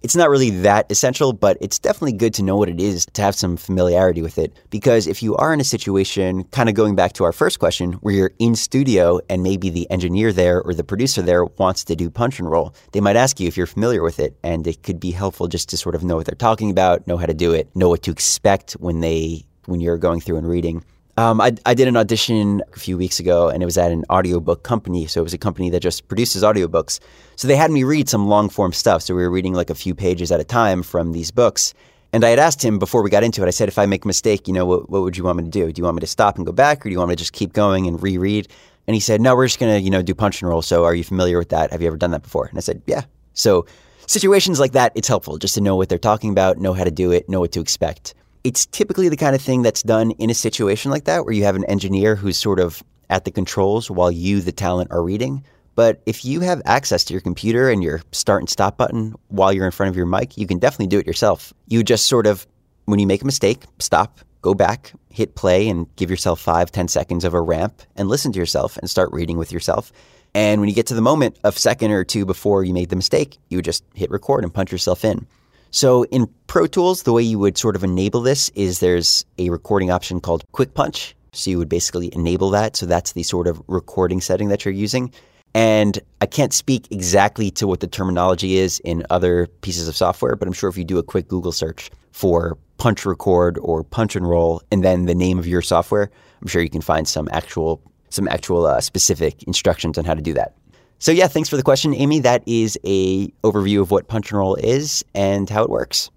It's 0.02 0.14
not 0.14 0.30
really 0.30 0.50
that 0.50 0.90
essential, 0.90 1.32
but 1.32 1.56
it's 1.60 1.78
definitely 1.78 2.12
good 2.12 2.32
to 2.34 2.42
know 2.42 2.56
what 2.56 2.68
it 2.68 2.80
is 2.80 3.06
to 3.14 3.22
have 3.22 3.34
some 3.34 3.56
familiarity 3.56 4.22
with 4.22 4.38
it. 4.38 4.56
Because 4.70 5.06
if 5.06 5.22
you 5.22 5.34
are 5.36 5.52
in 5.52 5.60
a 5.60 5.64
situation, 5.64 6.44
kind 6.44 6.68
of 6.68 6.74
going 6.74 6.94
back 6.94 7.14
to 7.14 7.24
our 7.24 7.32
first 7.32 7.58
question, 7.58 7.94
where 7.94 8.14
you're 8.14 8.32
in 8.38 8.54
studio 8.54 9.20
and 9.28 9.42
maybe 9.42 9.68
the 9.68 9.90
engineer 9.90 10.32
there 10.32 10.62
or 10.62 10.74
the 10.74 10.84
producer 10.84 11.22
there 11.22 11.44
wants 11.44 11.82
to 11.84 11.96
do 11.96 12.08
punch 12.08 12.38
and 12.38 12.50
roll, 12.50 12.74
they 12.92 13.00
might 13.00 13.16
ask 13.16 13.40
you 13.40 13.48
if 13.48 13.56
you're 13.56 13.66
familiar 13.66 14.02
with 14.02 14.20
it. 14.20 14.36
And 14.42 14.66
it 14.66 14.82
could 14.82 15.00
be 15.00 15.10
helpful 15.10 15.48
just 15.48 15.70
to 15.70 15.76
sort 15.76 15.94
of 15.94 16.04
know 16.04 16.16
what 16.16 16.26
they're 16.26 16.36
talking 16.36 16.70
about, 16.70 17.06
know 17.06 17.16
how 17.16 17.26
to 17.26 17.34
do 17.34 17.52
it, 17.52 17.74
know 17.74 17.88
what 17.88 18.02
to 18.02 18.10
expect 18.10 18.72
when 18.72 19.00
they 19.00 19.45
when 19.66 19.80
you're 19.80 19.98
going 19.98 20.20
through 20.20 20.36
and 20.36 20.48
reading. 20.48 20.84
Um, 21.18 21.40
I, 21.40 21.52
I 21.64 21.72
did 21.72 21.88
an 21.88 21.96
audition 21.96 22.62
a 22.74 22.78
few 22.78 22.98
weeks 22.98 23.18
ago 23.18 23.48
and 23.48 23.62
it 23.62 23.66
was 23.66 23.78
at 23.78 23.90
an 23.90 24.04
audiobook 24.10 24.64
company. 24.64 25.06
So 25.06 25.20
it 25.20 25.22
was 25.22 25.32
a 25.32 25.38
company 25.38 25.70
that 25.70 25.80
just 25.80 26.08
produces 26.08 26.42
audiobooks. 26.42 27.00
So 27.36 27.48
they 27.48 27.56
had 27.56 27.70
me 27.70 27.84
read 27.84 28.08
some 28.08 28.28
long 28.28 28.50
form 28.50 28.72
stuff. 28.72 29.02
So 29.02 29.14
we 29.14 29.22
were 29.22 29.30
reading 29.30 29.54
like 29.54 29.70
a 29.70 29.74
few 29.74 29.94
pages 29.94 30.30
at 30.30 30.40
a 30.40 30.44
time 30.44 30.82
from 30.82 31.12
these 31.12 31.30
books. 31.30 31.72
And 32.12 32.22
I 32.22 32.28
had 32.28 32.38
asked 32.38 32.62
him 32.62 32.78
before 32.78 33.02
we 33.02 33.10
got 33.10 33.24
into 33.24 33.42
it, 33.42 33.46
I 33.46 33.50
said, 33.50 33.68
if 33.68 33.78
I 33.78 33.86
make 33.86 34.04
a 34.04 34.06
mistake, 34.06 34.46
you 34.46 34.52
know, 34.52 34.66
what, 34.66 34.90
what 34.90 35.02
would 35.02 35.16
you 35.16 35.24
want 35.24 35.38
me 35.38 35.44
to 35.44 35.50
do? 35.50 35.72
Do 35.72 35.80
you 35.80 35.84
want 35.84 35.96
me 35.96 36.00
to 36.00 36.06
stop 36.06 36.36
and 36.36 36.46
go 36.46 36.52
back 36.52 36.84
or 36.84 36.88
do 36.88 36.92
you 36.92 36.98
want 36.98 37.08
me 37.08 37.16
to 37.16 37.18
just 37.18 37.32
keep 37.32 37.54
going 37.54 37.86
and 37.86 38.02
reread? 38.02 38.48
And 38.86 38.94
he 38.94 39.00
said, 39.00 39.20
no, 39.20 39.34
we're 39.34 39.46
just 39.46 39.58
going 39.58 39.74
to, 39.74 39.80
you 39.80 39.90
know, 39.90 40.02
do 40.02 40.14
punch 40.14 40.42
and 40.42 40.48
roll. 40.50 40.62
So 40.62 40.84
are 40.84 40.94
you 40.94 41.02
familiar 41.02 41.38
with 41.38 41.48
that? 41.48 41.72
Have 41.72 41.80
you 41.80 41.88
ever 41.88 41.96
done 41.96 42.10
that 42.10 42.22
before? 42.22 42.46
And 42.46 42.58
I 42.58 42.60
said, 42.60 42.82
yeah. 42.86 43.02
So 43.32 43.66
situations 44.06 44.60
like 44.60 44.72
that, 44.72 44.92
it's 44.94 45.08
helpful 45.08 45.38
just 45.38 45.54
to 45.54 45.60
know 45.62 45.76
what 45.76 45.88
they're 45.88 45.98
talking 45.98 46.30
about, 46.30 46.58
know 46.58 46.74
how 46.74 46.84
to 46.84 46.90
do 46.90 47.10
it, 47.10 47.28
know 47.28 47.40
what 47.40 47.52
to 47.52 47.60
expect. 47.60 48.14
It's 48.46 48.64
typically 48.64 49.08
the 49.08 49.16
kind 49.16 49.34
of 49.34 49.43
thing 49.43 49.62
that's 49.62 49.82
done 49.82 50.12
in 50.12 50.31
a 50.31 50.34
situation 50.34 50.93
like 50.93 51.02
that 51.06 51.25
where 51.25 51.34
you 51.34 51.43
have 51.43 51.56
an 51.56 51.64
engineer 51.64 52.14
who's 52.14 52.38
sort 52.38 52.60
of 52.60 52.81
at 53.10 53.25
the 53.25 53.32
controls 53.32 53.90
while 53.90 54.12
you, 54.12 54.40
the 54.40 54.52
talent, 54.52 54.93
are 54.93 55.02
reading. 55.02 55.43
But 55.75 56.00
if 56.06 56.25
you 56.25 56.38
have 56.43 56.62
access 56.64 57.02
to 57.06 57.12
your 57.12 57.20
computer 57.20 57.69
and 57.69 57.82
your 57.82 58.02
start 58.12 58.43
and 58.43 58.48
stop 58.48 58.76
button 58.76 59.16
while 59.26 59.52
you're 59.52 59.66
in 59.66 59.72
front 59.72 59.90
of 59.90 59.96
your 59.96 60.06
mic, 60.06 60.38
you 60.38 60.46
can 60.46 60.60
definitely 60.60 60.87
do 60.87 61.00
it 61.00 61.08
yourself. 61.08 61.52
You 61.66 61.82
just 61.82 62.06
sort 62.06 62.25
of, 62.25 62.46
when 62.84 63.00
you 63.00 63.06
make 63.08 63.22
a 63.22 63.26
mistake, 63.26 63.64
stop, 63.81 64.20
go 64.43 64.54
back, 64.54 64.92
hit 65.10 65.34
play, 65.34 65.69
and 65.69 65.88
give 65.96 66.08
yourself 66.08 66.38
five, 66.38 66.70
ten 66.70 66.87
seconds 66.87 67.25
of 67.25 67.34
a 67.34 67.40
ramp 67.40 67.82
and 67.96 68.08
listen 68.08 68.31
to 68.31 68.38
yourself 68.38 68.76
and 68.76 68.88
start 68.88 69.10
reading 69.12 69.38
with 69.38 69.50
yourself. 69.50 69.90
And 70.34 70.60
when 70.60 70.69
you 70.69 70.75
get 70.76 70.87
to 70.87 70.94
the 70.94 71.00
moment, 71.00 71.37
of 71.42 71.58
second 71.58 71.90
or 71.90 72.04
two 72.04 72.25
before 72.25 72.62
you 72.62 72.72
made 72.72 72.90
the 72.90 72.96
mistake, 72.96 73.38
you 73.49 73.58
would 73.58 73.64
just 73.64 73.82
hit 73.94 74.08
record 74.08 74.44
and 74.44 74.54
punch 74.54 74.70
yourself 74.70 75.04
in. 75.04 75.26
So 75.70 76.04
in 76.04 76.28
Pro 76.46 76.66
Tools, 76.66 77.02
the 77.02 77.12
way 77.12 77.22
you 77.22 77.38
would 77.38 77.58
sort 77.58 77.76
of 77.76 77.84
enable 77.84 78.20
this 78.20 78.48
is 78.50 78.80
there's 78.80 79.24
a 79.38 79.50
recording 79.50 79.90
option 79.90 80.20
called 80.20 80.44
Quick 80.52 80.74
Punch. 80.74 81.14
So 81.32 81.50
you 81.50 81.58
would 81.58 81.68
basically 81.68 82.14
enable 82.14 82.50
that. 82.50 82.76
So 82.76 82.86
that's 82.86 83.12
the 83.12 83.22
sort 83.22 83.46
of 83.46 83.62
recording 83.66 84.20
setting 84.20 84.48
that 84.48 84.64
you're 84.64 84.72
using. 84.72 85.12
And 85.54 85.98
I 86.20 86.26
can't 86.26 86.52
speak 86.52 86.86
exactly 86.90 87.50
to 87.52 87.66
what 87.66 87.80
the 87.80 87.86
terminology 87.86 88.56
is 88.58 88.78
in 88.80 89.04
other 89.08 89.46
pieces 89.62 89.88
of 89.88 89.96
software, 89.96 90.36
but 90.36 90.46
I'm 90.46 90.52
sure 90.52 90.68
if 90.68 90.76
you 90.76 90.84
do 90.84 90.98
a 90.98 91.02
quick 91.02 91.28
Google 91.28 91.52
search 91.52 91.90
for 92.12 92.58
punch 92.78 93.06
record 93.06 93.58
or 93.62 93.82
punch 93.82 94.16
and 94.16 94.28
roll 94.28 94.62
and 94.70 94.84
then 94.84 95.06
the 95.06 95.14
name 95.14 95.38
of 95.38 95.46
your 95.46 95.62
software, 95.62 96.10
I'm 96.42 96.48
sure 96.48 96.60
you 96.60 96.68
can 96.68 96.82
find 96.82 97.08
some 97.08 97.28
actual 97.32 97.80
some 98.10 98.28
actual 98.28 98.66
uh, 98.66 98.80
specific 98.80 99.42
instructions 99.44 99.98
on 99.98 100.04
how 100.04 100.14
to 100.14 100.22
do 100.22 100.32
that. 100.34 100.54
So 100.98 101.12
yeah, 101.12 101.28
thanks 101.28 101.48
for 101.48 101.56
the 101.56 101.62
question, 101.62 101.94
Amy. 101.94 102.20
That 102.20 102.43
is 102.46 102.78
a 102.84 103.28
overview 103.44 103.82
of 103.82 103.90
what 103.90 104.08
Punch 104.08 104.31
and 104.31 104.38
Roll 104.38 104.54
is 104.54 105.04
and 105.14 105.48
how 105.48 105.62
it 105.62 105.70
works. 105.70 106.10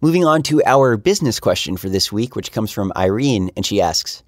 Moving 0.00 0.24
on 0.24 0.42
to 0.44 0.62
our 0.64 0.96
business 0.96 1.40
question 1.40 1.76
for 1.76 1.88
this 1.88 2.12
week, 2.12 2.36
which 2.36 2.52
comes 2.52 2.70
from 2.70 2.92
Irene, 2.96 3.50
and 3.56 3.66
she 3.66 3.80
asks, 3.80 4.22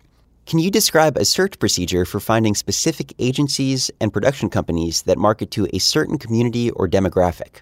"Can 0.47 0.59
you 0.59 0.71
describe 0.71 1.17
a 1.17 1.25
search 1.25 1.59
procedure 1.59 2.05
for 2.05 2.19
finding 2.19 2.55
specific 2.55 3.15
agencies 3.19 3.91
and 4.01 4.13
production 4.13 4.49
companies 4.51 5.03
that 5.03 5.19
market 5.19 5.51
to 5.53 5.69
a 5.73 5.79
certain 5.79 6.19
community 6.19 6.71
or 6.71 6.89
demographic?" 6.89 7.61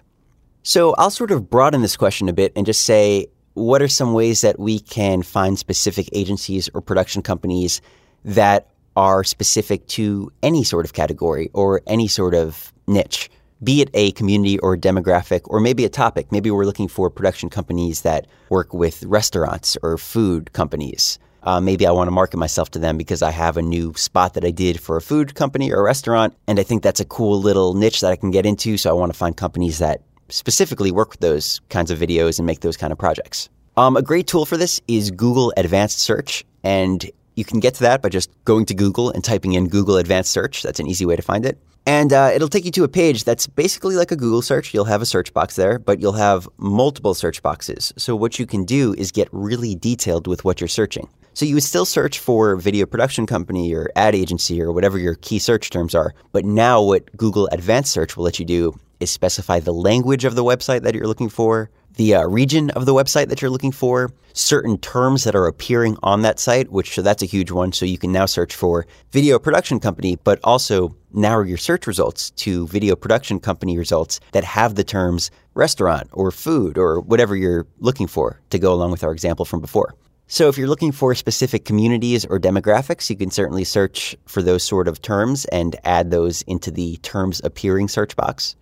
So 0.63 0.95
I'll 0.97 1.11
sort 1.11 1.31
of 1.31 1.49
broaden 1.49 1.83
this 1.83 1.95
question 1.95 2.27
a 2.27 2.33
bit 2.33 2.53
and 2.55 2.65
just 2.65 2.83
say, 2.85 3.27
what 3.53 3.81
are 3.81 3.87
some 3.87 4.13
ways 4.13 4.41
that 4.41 4.59
we 4.59 4.79
can 4.79 5.21
find 5.21 5.59
specific 5.59 6.09
agencies 6.11 6.69
or 6.73 6.81
production 6.81 7.21
companies 7.21 7.81
that 8.23 8.67
are 8.95 9.23
specific 9.23 9.87
to 9.87 10.31
any 10.43 10.63
sort 10.63 10.85
of 10.85 10.93
category 10.93 11.49
or 11.53 11.81
any 11.87 12.07
sort 12.07 12.33
of 12.33 12.73
niche, 12.87 13.29
be 13.63 13.81
it 13.81 13.89
a 13.93 14.11
community 14.11 14.59
or 14.59 14.73
a 14.73 14.77
demographic 14.77 15.41
or 15.45 15.59
maybe 15.59 15.85
a 15.85 15.89
topic. 15.89 16.31
Maybe 16.31 16.51
we're 16.51 16.65
looking 16.65 16.87
for 16.87 17.09
production 17.09 17.49
companies 17.49 18.01
that 18.01 18.27
work 18.49 18.73
with 18.73 19.03
restaurants 19.03 19.77
or 19.81 19.97
food 19.97 20.53
companies. 20.53 21.19
Uh, 21.43 21.61
maybe 21.61 21.85
I 21.85 21.91
want 21.91 22.07
to 22.07 22.11
market 22.11 22.37
myself 22.37 22.71
to 22.71 22.79
them 22.79 22.97
because 22.97 23.21
I 23.21 23.29
have 23.29 23.55
a 23.55 23.61
new 23.61 23.93
spot 23.93 24.33
that 24.33 24.43
I 24.43 24.49
did 24.49 24.79
for 24.79 24.97
a 24.97 25.01
food 25.01 25.35
company 25.35 25.71
or 25.71 25.79
a 25.79 25.83
restaurant, 25.83 26.35
and 26.47 26.59
I 26.59 26.63
think 26.63 26.81
that's 26.81 26.99
a 26.99 27.05
cool 27.05 27.39
little 27.39 27.75
niche 27.75 28.01
that 28.01 28.11
I 28.11 28.15
can 28.15 28.31
get 28.31 28.47
into. 28.47 28.77
So 28.77 28.89
I 28.89 28.93
want 28.93 29.13
to 29.13 29.17
find 29.17 29.37
companies 29.37 29.77
that 29.77 30.01
specifically 30.29 30.91
work 30.91 31.11
with 31.11 31.19
those 31.19 31.61
kinds 31.69 31.91
of 31.91 31.99
videos 31.99 32.39
and 32.39 32.47
make 32.47 32.61
those 32.61 32.77
kind 32.77 32.91
of 32.91 32.97
projects. 32.97 33.47
Um, 33.77 33.95
a 33.95 34.01
great 34.01 34.25
tool 34.25 34.45
for 34.45 34.57
this 34.57 34.81
is 34.87 35.11
Google 35.11 35.53
Advanced 35.55 35.99
Search, 35.99 36.43
and 36.63 37.09
you 37.35 37.45
can 37.45 37.59
get 37.59 37.75
to 37.75 37.81
that 37.81 38.01
by 38.01 38.09
just 38.09 38.29
going 38.45 38.65
to 38.65 38.73
Google 38.73 39.11
and 39.11 39.23
typing 39.23 39.53
in 39.53 39.67
Google 39.67 39.97
Advanced 39.97 40.31
Search. 40.31 40.63
That's 40.63 40.79
an 40.79 40.87
easy 40.87 41.05
way 41.05 41.15
to 41.15 41.21
find 41.21 41.45
it. 41.45 41.57
And 41.87 42.11
uh, 42.11 42.31
it'll 42.33 42.47
take 42.47 42.65
you 42.65 42.71
to 42.71 42.83
a 42.83 42.87
page 42.87 43.25
that's 43.25 43.45
basically 43.45 43.95
like 43.95 44.11
a 44.11 44.15
Google 44.15 44.41
search. 44.41 44.73
You'll 44.73 44.85
have 44.85 45.03
a 45.03 45.05
search 45.05 45.33
box 45.33 45.55
there, 45.55 45.77
but 45.77 45.99
you'll 45.99 46.13
have 46.13 46.49
multiple 46.57 47.13
search 47.13 47.43
boxes. 47.43 47.93
So, 47.95 48.15
what 48.15 48.39
you 48.39 48.47
can 48.47 48.65
do 48.65 48.95
is 48.97 49.11
get 49.11 49.29
really 49.31 49.75
detailed 49.75 50.25
with 50.25 50.43
what 50.43 50.59
you're 50.59 50.67
searching. 50.67 51.07
So, 51.35 51.45
you 51.45 51.53
would 51.53 51.63
still 51.63 51.85
search 51.85 52.17
for 52.17 52.55
video 52.55 52.87
production 52.87 53.27
company 53.27 53.71
or 53.75 53.91
ad 53.95 54.15
agency 54.15 54.59
or 54.63 54.71
whatever 54.71 54.97
your 54.97 55.13
key 55.13 55.37
search 55.37 55.69
terms 55.69 55.93
are. 55.93 56.15
But 56.31 56.43
now, 56.43 56.81
what 56.81 57.15
Google 57.17 57.47
Advanced 57.51 57.91
Search 57.91 58.17
will 58.17 58.23
let 58.23 58.39
you 58.39 58.45
do 58.45 58.79
is 58.99 59.11
specify 59.11 59.59
the 59.59 59.73
language 59.73 60.25
of 60.25 60.33
the 60.33 60.43
website 60.43 60.81
that 60.81 60.95
you're 60.95 61.07
looking 61.07 61.29
for, 61.29 61.69
the 61.95 62.15
uh, 62.15 62.25
region 62.25 62.69
of 62.71 62.85
the 62.85 62.93
website 62.93 63.29
that 63.29 63.41
you're 63.41 63.51
looking 63.51 63.71
for, 63.71 64.11
certain 64.33 64.77
terms 64.77 65.23
that 65.23 65.35
are 65.35 65.47
appearing 65.47 65.97
on 66.03 66.21
that 66.21 66.39
site, 66.39 66.71
which 66.71 66.93
so 66.93 67.01
that's 67.01 67.23
a 67.23 67.25
huge 67.25 67.51
one. 67.51 67.71
So 67.71 67.85
you 67.85 67.97
can 67.97 68.11
now 68.11 68.25
search 68.25 68.55
for 68.55 68.85
video 69.11 69.39
production 69.39 69.79
company, 69.79 70.17
but 70.23 70.39
also 70.43 70.95
narrow 71.13 71.43
your 71.43 71.57
search 71.57 71.87
results 71.87 72.31
to 72.31 72.67
video 72.67 72.95
production 72.95 73.39
company 73.39 73.77
results 73.77 74.19
that 74.33 74.43
have 74.43 74.75
the 74.75 74.83
terms 74.83 75.31
restaurant 75.53 76.09
or 76.11 76.31
food 76.31 76.77
or 76.77 76.99
whatever 76.99 77.35
you're 77.35 77.65
looking 77.79 78.07
for 78.07 78.41
to 78.49 78.59
go 78.59 78.73
along 78.73 78.91
with 78.91 79.03
our 79.03 79.11
example 79.11 79.45
from 79.45 79.61
before. 79.61 79.95
So 80.27 80.49
if 80.49 80.57
you're 80.57 80.67
looking 80.67 80.91
for 80.91 81.13
specific 81.13 81.65
communities 81.65 82.25
or 82.25 82.39
demographics, 82.39 83.09
you 83.11 83.15
can 83.15 83.29
certainly 83.29 83.63
search 83.63 84.15
for 84.25 84.41
those 84.41 84.63
sort 84.63 84.87
of 84.87 85.01
terms 85.01 85.45
and 85.45 85.75
add 85.85 86.09
those 86.09 86.41
into 86.43 86.71
the 86.71 86.97
terms 86.97 87.41
appearing 87.43 87.87
search 87.87 88.15
box. 88.15 88.55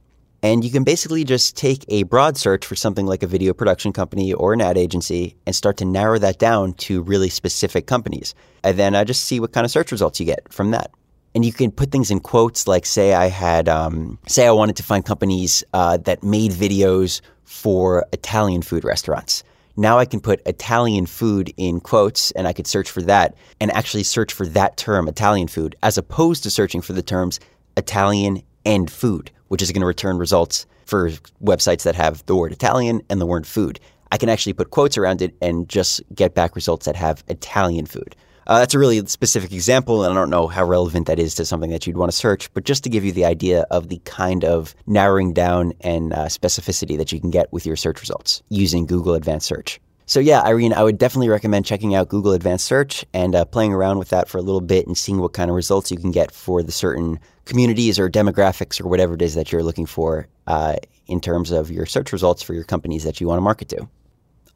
And 0.44 0.62
you 0.66 0.70
can 0.70 0.84
basically 0.84 1.24
just 1.24 1.56
take 1.56 1.86
a 1.88 2.04
broad 2.04 2.36
search 2.36 2.66
for 2.66 2.76
something 2.76 3.06
like 3.06 3.24
a 3.24 3.28
video 3.28 3.54
production 3.54 3.94
company 3.94 4.34
or 4.34 4.52
an 4.52 4.60
ad 4.60 4.78
agency 4.78 5.38
and 5.46 5.56
start 5.56 5.78
to 5.78 5.86
narrow 5.86 6.20
that 6.20 6.38
down 6.38 6.74
to 6.74 7.02
really 7.02 7.30
specific 7.30 7.88
companies. 7.88 8.36
And 8.62 8.78
then 8.78 8.94
I 8.94 9.06
just 9.06 9.24
see 9.24 9.40
what 9.40 9.54
kind 9.54 9.64
of 9.64 9.72
search 9.72 9.94
results 9.94 10.20
you 10.20 10.26
get 10.26 10.52
from 10.52 10.72
that. 10.72 10.92
And 11.34 11.46
you 11.46 11.54
can 11.54 11.72
put 11.72 11.92
things 11.92 12.12
in 12.12 12.20
quotes 12.20 12.68
like, 12.68 12.86
say, 12.86 13.14
I 13.14 13.28
had, 13.28 13.70
um, 13.70 14.20
say, 14.28 14.46
I 14.46 14.52
wanted 14.52 14.76
to 14.76 14.84
find 14.84 15.06
companies 15.06 15.64
uh, 15.74 15.96
that 15.98 16.24
made 16.24 16.52
videos 16.52 17.22
for 17.46 18.06
Italian 18.12 18.64
food 18.64 18.84
restaurants. 18.84 19.46
Now 19.78 19.98
I 19.98 20.06
can 20.06 20.20
put 20.20 20.46
Italian 20.46 21.06
food 21.06 21.54
in 21.56 21.80
quotes 21.80 22.32
and 22.32 22.48
I 22.48 22.54
could 22.54 22.68
search 22.68 22.92
for 22.92 23.02
that 23.04 23.36
and 23.62 23.72
actually 23.72 24.04
search 24.04 24.34
for 24.34 24.46
that 24.48 24.76
term, 24.76 25.08
Italian 25.08 25.48
food, 25.48 25.78
as 25.82 25.98
opposed 25.98 26.44
to 26.44 26.52
searching 26.52 26.82
for 26.82 26.92
the 26.92 27.02
terms 27.02 27.40
Italian 27.78 28.44
and 28.66 28.92
food, 28.92 29.32
which 29.54 29.62
is 29.62 29.72
going 29.72 29.82
to 29.82 29.86
return 29.86 30.18
results 30.18 30.66
for 30.88 31.12
websites 31.44 31.84
that 31.84 31.94
have 31.94 32.26
the 32.26 32.36
word 32.36 32.52
Italian 32.52 33.04
and 33.08 33.22
the 33.22 33.26
word 33.28 33.46
food. 33.46 33.80
I 34.12 34.18
can 34.18 34.28
actually 34.28 34.54
put 34.54 34.72
quotes 34.72 34.98
around 34.98 35.22
it 35.22 35.36
and 35.44 35.70
just 35.70 36.02
get 36.16 36.34
back 36.34 36.56
results 36.56 36.88
that 36.88 36.96
have 36.96 37.24
Italian 37.28 37.86
food. 37.86 38.16
Uh, 38.48 38.58
that's 38.58 38.74
a 38.74 38.80
really 38.80 39.06
specific 39.06 39.52
example, 39.52 40.04
and 40.04 40.12
I 40.12 40.16
don't 40.16 40.32
know 40.32 40.48
how 40.48 40.66
relevant 40.66 41.06
that 41.06 41.20
is 41.20 41.36
to 41.36 41.46
something 41.46 41.70
that 41.70 41.86
you'd 41.86 41.98
want 41.98 42.12
to 42.12 42.18
search, 42.18 42.52
but 42.56 42.64
just 42.64 42.84
to 42.86 42.90
give 42.90 43.06
you 43.06 43.12
the 43.12 43.26
idea 43.26 43.68
of 43.70 43.90
the 43.90 44.02
kind 44.06 44.44
of 44.44 44.74
narrowing 44.88 45.34
down 45.34 45.74
and 45.82 46.14
uh, 46.14 46.26
specificity 46.26 46.98
that 46.98 47.12
you 47.12 47.22
can 47.22 47.30
get 47.30 47.54
with 47.54 47.68
your 47.68 47.76
search 47.76 48.02
results 48.02 48.42
using 48.50 48.88
Google 48.88 49.14
Advanced 49.14 49.46
Search. 49.46 49.80
So, 50.08 50.20
yeah, 50.20 50.42
Irene, 50.42 50.74
I 50.74 50.82
would 50.82 50.98
definitely 50.98 51.30
recommend 51.30 51.68
checking 51.68 51.94
out 51.94 52.10
Google 52.10 52.34
Advanced 52.34 52.66
Search 52.66 53.06
and 53.14 53.36
uh, 53.36 53.46
playing 53.46 53.72
around 53.72 54.00
with 54.00 54.10
that 54.10 54.28
for 54.28 54.40
a 54.40 54.42
little 54.42 54.62
bit 54.62 54.88
and 54.88 54.98
seeing 54.98 55.20
what 55.20 55.34
kind 55.34 55.52
of 55.52 55.56
results 55.56 55.92
you 55.92 55.98
can 55.98 56.12
get 56.12 56.32
for 56.32 56.64
the 56.64 56.72
certain 56.72 57.20
communities 57.46 58.00
or 58.00 58.10
demographics 58.10 58.80
or 58.82 58.88
whatever 58.88 59.14
it 59.16 59.22
is 59.22 59.36
that 59.36 59.52
you're 59.52 59.64
looking 59.64 59.86
for 59.86 60.28
uh, 60.48 60.76
in 61.08 61.20
terms 61.20 61.52
of 61.52 61.70
your 61.72 61.86
search 61.86 62.12
results 62.12 62.42
for 62.42 62.54
your 62.54 62.64
companies 62.64 63.04
that 63.04 63.20
you 63.20 63.28
want 63.28 63.38
to 63.38 63.42
market 63.42 63.70
to. 63.70 63.88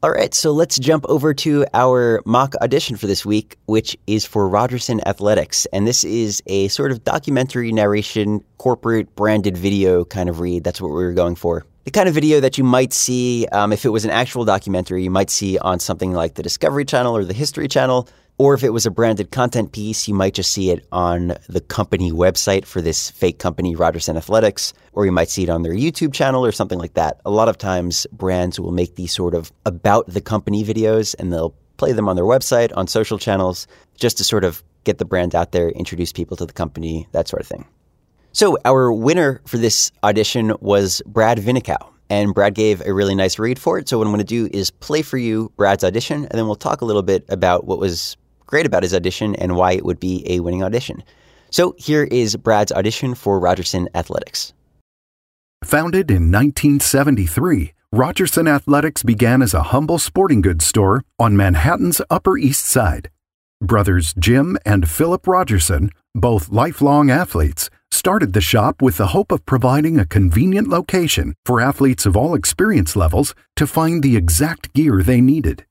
All 0.00 0.12
right, 0.12 0.32
so 0.32 0.52
let's 0.52 0.78
jump 0.78 1.04
over 1.08 1.34
to 1.34 1.66
our 1.74 2.22
mock 2.24 2.54
audition 2.62 2.96
for 2.96 3.08
this 3.08 3.26
week, 3.26 3.56
which 3.66 3.96
is 4.06 4.24
for 4.24 4.48
Rogerson 4.48 5.00
Athletics. 5.06 5.66
And 5.72 5.88
this 5.88 6.04
is 6.04 6.40
a 6.46 6.68
sort 6.68 6.92
of 6.92 7.02
documentary 7.02 7.72
narration, 7.72 8.44
corporate 8.58 9.12
branded 9.16 9.58
video 9.58 10.04
kind 10.04 10.28
of 10.28 10.38
read. 10.38 10.62
That's 10.62 10.80
what 10.80 10.90
we 10.90 11.02
were 11.02 11.14
going 11.14 11.34
for. 11.34 11.66
The 11.82 11.90
kind 11.90 12.08
of 12.08 12.14
video 12.14 12.38
that 12.38 12.56
you 12.56 12.62
might 12.62 12.92
see 12.92 13.48
um, 13.48 13.72
if 13.72 13.84
it 13.84 13.88
was 13.88 14.04
an 14.04 14.12
actual 14.12 14.44
documentary, 14.44 15.02
you 15.02 15.10
might 15.10 15.30
see 15.30 15.58
on 15.58 15.80
something 15.80 16.12
like 16.12 16.34
the 16.34 16.44
Discovery 16.44 16.84
Channel 16.84 17.16
or 17.16 17.24
the 17.24 17.34
History 17.34 17.66
Channel. 17.66 18.08
Or 18.38 18.54
if 18.54 18.62
it 18.62 18.70
was 18.70 18.86
a 18.86 18.90
branded 18.92 19.32
content 19.32 19.72
piece, 19.72 20.06
you 20.06 20.14
might 20.14 20.32
just 20.32 20.52
see 20.52 20.70
it 20.70 20.86
on 20.92 21.34
the 21.48 21.60
company 21.60 22.12
website 22.12 22.64
for 22.64 22.80
this 22.80 23.10
fake 23.10 23.40
company, 23.40 23.74
Rogerson 23.74 24.16
Athletics, 24.16 24.72
or 24.92 25.04
you 25.04 25.10
might 25.10 25.28
see 25.28 25.42
it 25.42 25.48
on 25.48 25.62
their 25.62 25.72
YouTube 25.72 26.12
channel 26.12 26.46
or 26.46 26.52
something 26.52 26.78
like 26.78 26.94
that. 26.94 27.20
A 27.24 27.30
lot 27.30 27.48
of 27.48 27.58
times, 27.58 28.06
brands 28.12 28.60
will 28.60 28.70
make 28.70 28.94
these 28.94 29.12
sort 29.12 29.34
of 29.34 29.52
about 29.66 30.06
the 30.06 30.20
company 30.20 30.64
videos 30.64 31.16
and 31.18 31.32
they'll 31.32 31.54
play 31.78 31.90
them 31.90 32.08
on 32.08 32.14
their 32.14 32.24
website, 32.24 32.70
on 32.76 32.86
social 32.86 33.18
channels, 33.18 33.66
just 33.96 34.16
to 34.18 34.24
sort 34.24 34.44
of 34.44 34.62
get 34.84 34.98
the 34.98 35.04
brand 35.04 35.34
out 35.34 35.50
there, 35.50 35.70
introduce 35.70 36.12
people 36.12 36.36
to 36.36 36.46
the 36.46 36.52
company, 36.52 37.08
that 37.10 37.26
sort 37.26 37.42
of 37.42 37.48
thing. 37.48 37.66
So, 38.32 38.56
our 38.64 38.92
winner 38.92 39.40
for 39.46 39.56
this 39.56 39.90
audition 40.04 40.54
was 40.60 41.02
Brad 41.06 41.38
Vinikow. 41.38 41.92
And 42.10 42.32
Brad 42.32 42.54
gave 42.54 42.80
a 42.86 42.94
really 42.94 43.14
nice 43.14 43.38
read 43.38 43.58
for 43.58 43.78
it. 43.78 43.88
So, 43.88 43.98
what 43.98 44.06
I'm 44.06 44.12
going 44.12 44.24
to 44.24 44.24
do 44.24 44.48
is 44.52 44.70
play 44.70 45.02
for 45.02 45.18
you 45.18 45.52
Brad's 45.56 45.82
audition, 45.84 46.24
and 46.24 46.30
then 46.32 46.46
we'll 46.46 46.56
talk 46.56 46.80
a 46.80 46.84
little 46.84 47.02
bit 47.02 47.24
about 47.28 47.66
what 47.66 47.78
was 47.78 48.16
great 48.48 48.66
about 48.66 48.82
his 48.82 48.92
audition 48.92 49.36
and 49.36 49.54
why 49.54 49.72
it 49.72 49.84
would 49.84 50.00
be 50.00 50.24
a 50.26 50.40
winning 50.40 50.64
audition. 50.64 51.04
So 51.50 51.74
here 51.78 52.04
is 52.04 52.36
Brad's 52.36 52.72
audition 52.72 53.14
for 53.14 53.38
Rogerson 53.38 53.88
Athletics. 53.94 54.52
Founded 55.64 56.10
in 56.10 56.32
1973, 56.32 57.72
Rogerson 57.92 58.48
Athletics 58.48 59.02
began 59.02 59.40
as 59.42 59.54
a 59.54 59.64
humble 59.64 59.98
sporting 59.98 60.40
goods 60.40 60.66
store 60.66 61.04
on 61.18 61.36
Manhattan's 61.36 62.00
Upper 62.10 62.36
East 62.36 62.66
Side. 62.66 63.10
Brothers 63.60 64.14
Jim 64.18 64.56
and 64.64 64.88
Philip 64.88 65.26
Rogerson, 65.26 65.90
both 66.14 66.50
lifelong 66.50 67.10
athletes, 67.10 67.70
started 67.90 68.32
the 68.32 68.40
shop 68.40 68.80
with 68.80 68.98
the 68.98 69.08
hope 69.08 69.32
of 69.32 69.44
providing 69.46 69.98
a 69.98 70.06
convenient 70.06 70.68
location 70.68 71.34
for 71.44 71.60
athletes 71.60 72.06
of 72.06 72.16
all 72.16 72.34
experience 72.34 72.94
levels 72.94 73.34
to 73.56 73.66
find 73.66 74.02
the 74.02 74.16
exact 74.16 74.72
gear 74.74 75.02
they 75.02 75.20
needed. 75.20 75.64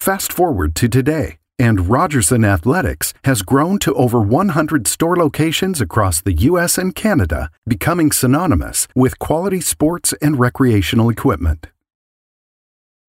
Fast 0.00 0.32
forward 0.32 0.74
to 0.76 0.88
today, 0.88 1.38
and 1.58 1.88
Rogerson 1.88 2.44
Athletics 2.44 3.12
has 3.24 3.42
grown 3.42 3.78
to 3.80 3.94
over 3.94 4.20
100 4.20 4.86
store 4.86 5.16
locations 5.16 5.80
across 5.80 6.22
the 6.22 6.32
US 6.32 6.78
and 6.78 6.94
Canada, 6.94 7.50
becoming 7.66 8.12
synonymous 8.12 8.86
with 8.94 9.18
quality 9.18 9.60
sports 9.60 10.14
and 10.22 10.38
recreational 10.38 11.10
equipment. 11.10 11.66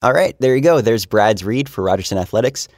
All 0.02 0.14
right, 0.14 0.36
there 0.40 0.56
you 0.56 0.62
go. 0.62 0.80
There's 0.80 1.06
Brad's 1.06 1.44
read 1.44 1.68
for 1.68 1.84
Rogerson 1.84 2.18
Athletics. 2.18 2.70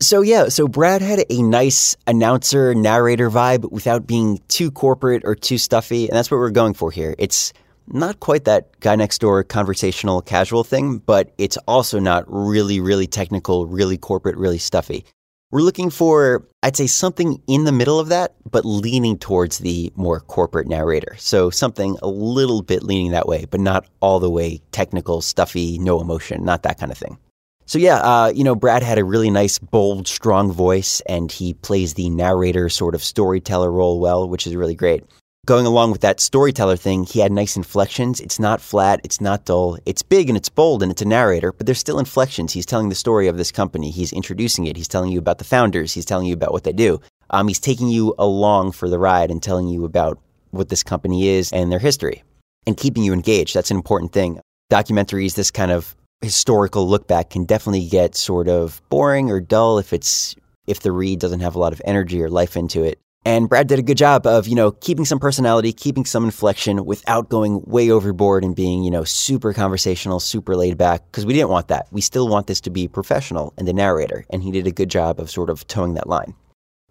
So, 0.00 0.22
yeah, 0.22 0.48
so 0.48 0.66
Brad 0.66 1.02
had 1.02 1.26
a 1.28 1.42
nice 1.42 1.94
announcer, 2.06 2.74
narrator 2.74 3.30
vibe 3.30 3.70
without 3.70 4.06
being 4.06 4.40
too 4.48 4.70
corporate 4.70 5.22
or 5.26 5.34
too 5.34 5.58
stuffy, 5.58 6.08
and 6.08 6.16
that's 6.16 6.30
what 6.30 6.38
we're 6.38 6.50
going 6.50 6.72
for 6.72 6.90
here. 6.90 7.14
It's 7.18 7.52
not 7.86 8.18
quite 8.18 8.44
that 8.44 8.80
guy 8.80 8.96
next 8.96 9.18
door 9.18 9.44
conversational 9.44 10.22
casual 10.22 10.64
thing, 10.64 10.98
but 10.98 11.34
it's 11.36 11.58
also 11.68 11.98
not 11.98 12.24
really, 12.28 12.80
really 12.80 13.06
technical, 13.06 13.66
really 13.66 13.98
corporate, 13.98 14.38
really 14.38 14.58
stuffy. 14.58 15.04
We're 15.52 15.62
looking 15.62 15.90
for, 15.90 16.46
I'd 16.62 16.76
say, 16.76 16.86
something 16.86 17.42
in 17.48 17.64
the 17.64 17.72
middle 17.72 17.98
of 17.98 18.08
that, 18.10 18.34
but 18.48 18.64
leaning 18.64 19.18
towards 19.18 19.58
the 19.58 19.92
more 19.96 20.20
corporate 20.20 20.68
narrator. 20.68 21.16
So 21.18 21.50
something 21.50 21.96
a 22.02 22.08
little 22.08 22.62
bit 22.62 22.84
leaning 22.84 23.10
that 23.10 23.26
way, 23.26 23.46
but 23.50 23.58
not 23.58 23.88
all 23.98 24.20
the 24.20 24.30
way 24.30 24.62
technical, 24.70 25.20
stuffy, 25.20 25.76
no 25.78 26.00
emotion, 26.00 26.44
not 26.44 26.62
that 26.62 26.78
kind 26.78 26.92
of 26.92 26.98
thing. 26.98 27.18
So 27.66 27.78
yeah, 27.78 27.96
uh, 27.96 28.32
you 28.32 28.44
know, 28.44 28.54
Brad 28.54 28.84
had 28.84 28.98
a 28.98 29.04
really 29.04 29.30
nice, 29.30 29.58
bold, 29.58 30.06
strong 30.06 30.52
voice, 30.52 31.00
and 31.06 31.32
he 31.32 31.54
plays 31.54 31.94
the 31.94 32.10
narrator 32.10 32.68
sort 32.68 32.94
of 32.94 33.02
storyteller 33.02 33.72
role 33.72 33.98
well, 33.98 34.28
which 34.28 34.46
is 34.46 34.54
really 34.54 34.76
great 34.76 35.02
going 35.50 35.66
along 35.66 35.90
with 35.90 36.02
that 36.02 36.20
storyteller 36.20 36.76
thing, 36.76 37.02
he 37.02 37.18
had 37.18 37.32
nice 37.32 37.56
inflections. 37.56 38.20
It's 38.20 38.38
not 38.38 38.60
flat, 38.60 39.00
it's 39.02 39.20
not 39.20 39.44
dull. 39.46 39.78
It's 39.84 40.00
big 40.00 40.28
and 40.28 40.36
it's 40.36 40.48
bold 40.48 40.80
and 40.80 40.92
it's 40.92 41.02
a 41.02 41.04
narrator, 41.06 41.52
but 41.52 41.66
there's 41.66 41.80
still 41.80 41.98
inflections. 41.98 42.52
He's 42.52 42.66
telling 42.66 42.88
the 42.88 42.94
story 42.94 43.26
of 43.26 43.36
this 43.36 43.50
company. 43.50 43.90
He's 43.90 44.12
introducing 44.12 44.66
it. 44.66 44.76
He's 44.76 44.86
telling 44.86 45.10
you 45.10 45.18
about 45.18 45.38
the 45.38 45.44
founders. 45.44 45.92
He's 45.92 46.04
telling 46.04 46.26
you 46.26 46.34
about 46.34 46.52
what 46.52 46.62
they 46.62 46.72
do. 46.72 47.00
Um, 47.30 47.48
he's 47.48 47.58
taking 47.58 47.88
you 47.88 48.14
along 48.16 48.72
for 48.72 48.88
the 48.88 48.98
ride 48.98 49.30
and 49.30 49.42
telling 49.42 49.66
you 49.66 49.84
about 49.84 50.20
what 50.50 50.68
this 50.68 50.84
company 50.84 51.28
is 51.28 51.52
and 51.52 51.72
their 51.72 51.80
history 51.80 52.22
and 52.66 52.76
keeping 52.76 53.02
you 53.02 53.12
engaged. 53.12 53.54
That's 53.54 53.72
an 53.72 53.76
important 53.76 54.12
thing. 54.12 54.40
Documentaries, 54.70 55.34
this 55.34 55.50
kind 55.50 55.72
of 55.72 55.96
historical 56.20 56.86
look 56.88 57.08
back 57.08 57.30
can 57.30 57.44
definitely 57.44 57.86
get 57.86 58.14
sort 58.14 58.46
of 58.46 58.80
boring 58.88 59.30
or 59.30 59.40
dull 59.40 59.78
if 59.78 59.92
it's 59.92 60.36
if 60.68 60.80
the 60.80 60.92
read 60.92 61.18
doesn't 61.18 61.40
have 61.40 61.56
a 61.56 61.58
lot 61.58 61.72
of 61.72 61.82
energy 61.84 62.22
or 62.22 62.28
life 62.28 62.56
into 62.56 62.84
it. 62.84 63.00
And 63.24 63.50
Brad 63.50 63.68
did 63.68 63.78
a 63.78 63.82
good 63.82 63.98
job 63.98 64.26
of, 64.26 64.48
you 64.48 64.54
know, 64.54 64.70
keeping 64.70 65.04
some 65.04 65.18
personality, 65.18 65.74
keeping 65.74 66.06
some 66.06 66.24
inflection 66.24 66.86
without 66.86 67.28
going 67.28 67.60
way 67.66 67.90
overboard 67.90 68.44
and 68.44 68.56
being, 68.56 68.82
you 68.82 68.90
know, 68.90 69.04
super 69.04 69.52
conversational, 69.52 70.20
super 70.20 70.56
laid 70.56 70.78
back, 70.78 71.04
because 71.06 71.26
we 71.26 71.34
didn't 71.34 71.50
want 71.50 71.68
that. 71.68 71.86
We 71.90 72.00
still 72.00 72.28
want 72.28 72.46
this 72.46 72.62
to 72.62 72.70
be 72.70 72.88
professional 72.88 73.52
and 73.58 73.68
the 73.68 73.74
narrator, 73.74 74.24
and 74.30 74.42
he 74.42 74.50
did 74.50 74.66
a 74.66 74.72
good 74.72 74.88
job 74.88 75.20
of 75.20 75.30
sort 75.30 75.50
of 75.50 75.66
towing 75.66 75.94
that 75.94 76.08
line. 76.08 76.34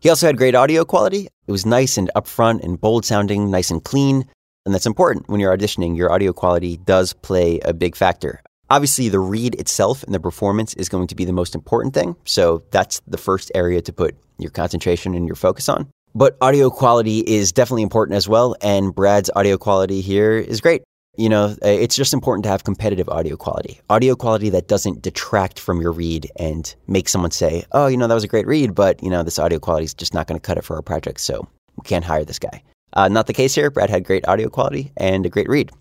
He 0.02 0.10
also 0.10 0.28
had 0.28 0.38
great 0.38 0.54
audio 0.54 0.86
quality. 0.86 1.28
It 1.48 1.52
was 1.52 1.66
nice 1.66 1.98
and 1.98 2.12
upfront 2.16 2.64
and 2.64 2.80
bold 2.80 3.06
sounding, 3.06 3.50
nice 3.50 3.72
and 3.72 3.84
clean. 3.84 4.26
And 4.66 4.74
that's 4.74 4.86
important 4.86 5.28
when 5.30 5.40
you're 5.40 5.56
auditioning. 5.56 5.98
Your 5.98 6.12
audio 6.12 6.32
quality 6.32 6.78
does 6.78 7.12
play 7.12 7.60
a 7.66 7.74
big 7.74 7.96
factor. 7.96 8.42
Obviously, 8.70 9.10
the 9.10 9.20
read 9.20 9.56
itself 9.56 10.04
and 10.04 10.14
the 10.14 10.20
performance 10.20 10.76
is 10.76 10.90
going 10.90 11.08
to 11.08 11.16
be 11.16 11.26
the 11.26 11.34
most 11.34 11.56
important 11.56 11.96
thing. 11.96 12.16
So 12.24 12.64
that's 12.70 13.02
the 13.08 13.18
first 13.18 13.52
area 13.56 13.82
to 13.82 13.92
put 13.92 14.16
your 14.38 14.52
concentration 14.52 15.16
and 15.16 15.26
your 15.26 15.36
focus 15.36 15.68
on. 15.68 15.90
But 16.16 16.38
audio 16.42 16.70
quality 16.70 17.20
is 17.20 17.52
definitely 17.52 17.84
important 17.84 18.16
as 18.16 18.28
well. 18.28 18.56
And 18.62 18.94
Brad's 18.94 19.30
audio 19.36 19.58
quality 19.58 20.02
here 20.02 20.38
is 20.38 20.60
great. 20.60 20.84
You 21.18 21.28
know, 21.28 21.56
uh, 21.64 21.68
it's 21.68 21.96
just 21.96 22.14
important 22.14 22.44
to 22.44 22.50
have 22.50 22.64
competitive 22.64 23.10
audio 23.10 23.36
quality. 23.36 23.82
Audio 23.90 24.16
quality 24.16 24.50
that 24.52 24.68
doesn't 24.68 25.02
detract 25.02 25.60
from 25.60 25.82
your 25.82 25.92
read 25.92 26.32
and 26.38 26.74
make 26.88 27.10
someone 27.10 27.32
say, 27.32 27.66
oh, 27.74 27.88
you 27.88 27.98
know, 27.98 28.08
that 28.08 28.14
was 28.14 28.24
a 28.24 28.28
great 28.28 28.48
read, 28.48 28.74
but, 28.74 29.02
you 29.04 29.10
know, 29.10 29.22
this 29.22 29.38
audio 29.38 29.60
quality 29.60 29.86
is 29.86 29.94
just 29.94 30.14
not 30.14 30.28
going 30.28 30.40
to 30.40 30.46
cut 30.46 30.58
it 30.58 30.64
for 30.64 30.76
our 30.78 30.82
project. 30.82 31.20
So 31.20 31.48
we 31.76 31.84
can't 31.84 32.06
hire 32.06 32.24
this 32.24 32.40
guy. 32.40 32.64
Uh, 32.94 33.10
not 33.10 33.28
the 33.28 33.34
case 33.34 33.54
here. 33.54 33.70
Brad 33.70 33.90
had 33.90 34.06
great 34.06 34.28
audio 34.28 34.50
quality 34.50 34.92
and 34.98 35.26
a 35.26 35.30
great 35.30 35.50
read. 35.50 35.72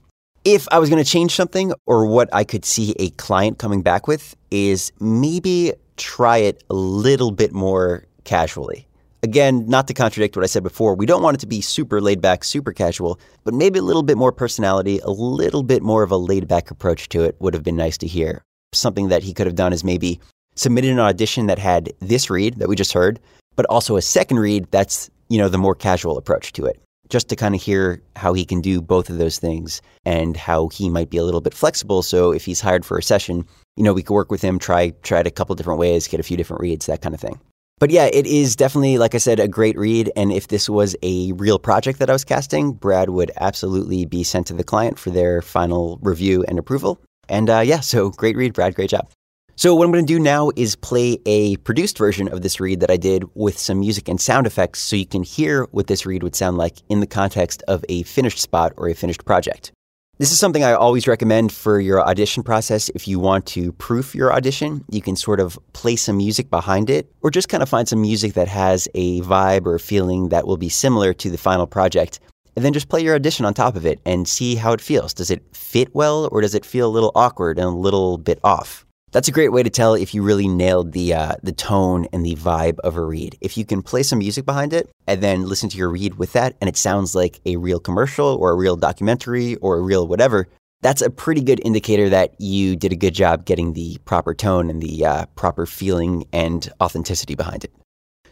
If 0.45 0.67
I 0.73 0.79
was 0.79 0.91
going 0.91 1.03
to 1.03 1.09
change 1.09 1.35
something 1.35 1.73
or 1.87 2.07
what 2.07 2.29
I 2.33 2.43
could 2.43 2.65
see 2.65 2.95
a 2.99 3.11
client 3.11 3.59
coming 3.59 3.83
back 3.83 4.09
with 4.09 4.37
is 4.51 4.93
maybe 4.99 5.73
try 5.97 6.39
it 6.39 6.65
a 6.69 6.75
little 6.75 7.31
bit 7.31 7.53
more 7.53 8.05
casually. 8.25 8.88
Again, 9.23 9.67
not 9.67 9.89
to 9.89 9.95
contradict 9.95 10.37
what 10.37 10.45
I 10.45 10.47
said 10.47 10.63
before, 10.63 10.95
we 10.95 11.07
don't 11.07 11.23
want 11.23 11.35
it 11.35 11.41
to 11.41 11.47
be 11.47 11.61
super 11.61 12.01
laid 12.01 12.21
back, 12.21 12.45
super 12.45 12.73
casual, 12.73 13.19
but 13.43 13.53
maybe 13.53 13.81
a 13.81 13.83
little 13.83 14.05
bit 14.05 14.17
more 14.17 14.31
personality, 14.31 15.01
a 15.01 15.11
little 15.11 15.65
bit 15.65 15.83
more 15.83 16.05
of 16.05 16.13
a 16.13 16.17
laid 16.17 16.47
back 16.47 16.71
approach 16.71 17.09
to 17.09 17.25
it 17.25 17.35
would 17.41 17.53
have 17.53 17.65
been 17.65 17.77
nice 17.77 17.99
to 17.99 18.07
hear. 18.07 18.43
Something 18.73 19.09
that 19.09 19.25
he 19.25 19.35
could 19.35 19.47
have 19.47 19.57
done 19.57 19.73
is 19.73 19.83
maybe 19.83 20.21
submitted 20.55 20.93
an 20.93 21.01
audition 21.01 21.47
that 21.47 21.59
had 21.59 21.93
this 21.99 22.31
read 22.31 22.59
that 22.59 22.69
we 22.69 22.77
just 22.77 22.93
heard, 22.93 23.19
but 23.57 23.67
also 23.67 23.97
a 23.97 24.03
second 24.03 24.39
read 24.39 24.71
that's, 24.71 25.11
you 25.29 25.39
know, 25.39 25.49
the 25.49 25.59
more 25.59 25.75
casual 25.75 26.17
approach 26.17 26.53
to 26.53 26.65
it. 26.65 26.81
Just 27.09 27.29
to 27.31 27.37
kind 27.37 27.55
of 27.55 27.63
hear 27.63 28.03
how 28.15 28.35
he 28.35 28.45
can 28.45 28.61
do 28.61 28.81
both 28.83 29.09
of 29.09 29.19
those 29.19 29.39
things 29.39 29.81
and 30.05 30.37
how 30.37 30.69
he 30.69 30.91
might 30.91 31.11
be 31.11 31.17
a 31.17 31.25
little 31.25 31.41
bit 31.41 31.55
flexible. 31.55 32.03
So 32.03 32.33
if 32.33 32.45
he's 32.45 32.61
hired 32.61 32.85
for 32.85 32.99
a 32.99 33.03
session, 33.03 33.47
you 33.77 33.83
know, 33.83 33.95
we 33.95 34.03
could 34.03 34.15
work 34.15 34.31
with 34.31 34.43
him, 34.43 34.59
try 34.59 34.91
try 35.03 35.21
it 35.21 35.27
a 35.27 35.31
couple 35.31 35.57
different 35.57 35.81
ways, 35.81 36.07
get 36.07 36.21
a 36.21 36.23
few 36.23 36.37
different 36.37 36.61
reads, 36.61 36.87
that 36.87 37.01
kind 37.01 37.15
of 37.15 37.21
thing. 37.21 37.41
But 37.79 37.91
yeah, 37.91 38.07
it 38.13 38.27
is 38.27 38.57
definitely, 38.57 38.99
like 38.99 39.15
I 39.15 39.19
said, 39.19 39.39
a 39.39 39.47
great 39.47 39.79
read. 39.79 40.11
And 40.17 40.33
if 40.33 40.49
this 40.49 40.69
was 40.69 40.97
a 41.03 41.33
real 41.33 41.59
project 41.59 42.01
that 42.01 42.11
I 42.11 42.13
was 42.13 42.25
casting, 42.25 42.73
Brad 42.73 43.11
would 43.11 43.31
absolutely 43.37 44.05
be 44.05 44.25
sent 44.25 44.49
to 44.49 44.55
the 44.55 44.65
client 44.65 44.99
for 44.99 45.11
their 45.11 45.43
final 45.43 45.99
review 46.03 46.45
and 46.49 46.59
approval. 46.59 47.01
And 47.29 47.49
uh, 47.49 47.61
yeah, 47.61 47.81
so 47.81 48.11
great 48.17 48.37
read, 48.37 48.53
Brad. 48.53 48.75
Great 48.75 48.91
job. 48.91 49.09
So, 49.55 49.75
what 49.75 49.87
I'm 49.87 49.93
going 49.93 50.07
to 50.07 50.13
do 50.13 50.21
now 50.21 50.53
is 50.55 50.77
play 50.77 51.19
a 51.27 51.57
produced 51.57 51.99
version 51.99 52.29
of 52.29 52.43
this 52.43 52.61
read 52.61 52.79
that 52.79 52.93
I 52.93 52.97
did 52.97 53.25
with 53.35 53.59
some 53.59 53.81
music 53.81 54.09
and 54.09 54.21
sound 54.21 54.47
effects 54.47 54.79
so 54.79 54.95
you 54.95 55.05
can 55.05 55.25
hear 55.25 55.65
what 55.73 55.89
this 55.89 56.07
read 56.07 56.23
would 56.23 56.37
sound 56.37 56.59
like 56.59 56.77
in 56.89 57.01
the 57.01 57.09
context 57.09 57.65
of 57.67 57.85
a 57.89 58.05
finished 58.05 58.39
spot 58.39 58.73
or 58.77 58.89
a 58.89 58.95
finished 58.95 59.25
project. 59.25 59.73
This 60.19 60.33
is 60.33 60.41
something 60.41 60.65
I 60.65 60.73
always 60.73 61.07
recommend 61.07 61.53
for 61.53 61.79
your 61.79 62.05
audition 62.05 62.43
process. 62.43 62.89
If 62.93 63.07
you 63.07 63.21
want 63.21 63.47
to 63.47 63.71
proof 63.75 64.17
your 64.17 64.33
audition, 64.33 64.85
you 64.91 65.01
can 65.01 65.15
sort 65.15 65.39
of 65.39 65.57
play 65.75 65.95
some 65.95 66.17
music 66.17 66.51
behind 66.51 66.91
it, 66.91 67.09
or 67.21 67.31
just 67.31 67.49
kind 67.49 67.63
of 67.63 67.69
find 67.69 67.87
some 67.87 68.01
music 68.01 68.33
that 68.33 68.49
has 68.49 68.89
a 68.97 69.21
vibe 69.21 69.65
or 69.65 69.79
feeling 69.79 70.31
that 70.31 70.45
will 70.45 70.57
be 70.57 70.69
similar 70.69 71.15
to 71.15 71.31
the 71.31 71.39
final 71.39 71.69
project. 71.69 72.19
And 72.57 72.65
then 72.65 72.73
just 72.73 72.89
play 72.89 73.01
your 73.01 73.15
audition 73.15 73.47
on 73.47 73.55
top 73.55 73.77
of 73.77 73.87
it 73.87 74.01
and 74.05 74.27
see 74.27 74.57
how 74.57 74.73
it 74.73 74.81
feels. 74.81 75.15
Does 75.15 75.31
it 75.31 75.45
fit 75.55 75.95
well, 75.95 76.29
or 76.33 76.41
does 76.41 76.57
it 76.57 76.67
feel 76.67 76.89
a 76.89 76.91
little 76.91 77.13
awkward 77.15 77.57
and 77.57 77.69
a 77.69 77.71
little 77.71 78.19
bit 78.19 78.41
off? 78.43 78.85
That's 79.11 79.29
a 79.29 79.33
great 79.33 79.53
way 79.53 79.63
to 79.63 79.71
tell 79.71 79.95
if 79.95 80.13
you 80.13 80.23
really 80.23 80.49
nailed 80.49 80.93
the 80.93 81.15
uh, 81.15 81.37
the 81.43 81.53
tone 81.53 82.07
and 82.13 82.27
the 82.27 82.35
vibe 82.35 82.79
of 82.81 82.97
a 82.97 83.03
read. 83.03 83.39
If 83.41 83.57
you 83.57 83.65
can 83.65 83.83
play 83.83 84.03
some 84.03 84.19
music 84.19 84.45
behind 84.45 84.75
it 84.75 84.91
and 85.07 85.23
then 85.23 85.47
listen 85.47 85.71
to 85.71 85.79
your 85.79 85.89
read 85.89 86.17
with 86.17 86.35
that, 86.35 86.57
and 86.61 86.69
it 86.69 86.77
sounds 86.77 87.15
like 87.15 87.41
a 87.47 87.57
real 87.57 87.81
commercial 87.81 88.37
or 88.37 88.51
a 88.51 88.55
real 88.55 88.77
documentary 88.77 89.57
or 89.57 89.79
a 89.79 89.83
real 89.83 90.07
whatever, 90.07 90.47
that's 90.83 91.01
a 91.01 91.09
pretty 91.09 91.41
good 91.41 91.61
indicator 91.65 92.11
that 92.11 92.39
you 92.39 92.77
did 92.77 92.93
a 92.93 92.97
good 92.97 93.15
job 93.15 93.47
getting 93.47 93.73
the 93.73 93.97
proper 94.05 94.35
tone 94.35 94.69
and 94.69 94.83
the 94.83 95.07
uh, 95.07 95.27
proper 95.37 95.65
feeling 95.65 96.27
and 96.33 96.71
authenticity 96.81 97.35
behind 97.35 97.65
it. 97.65 97.73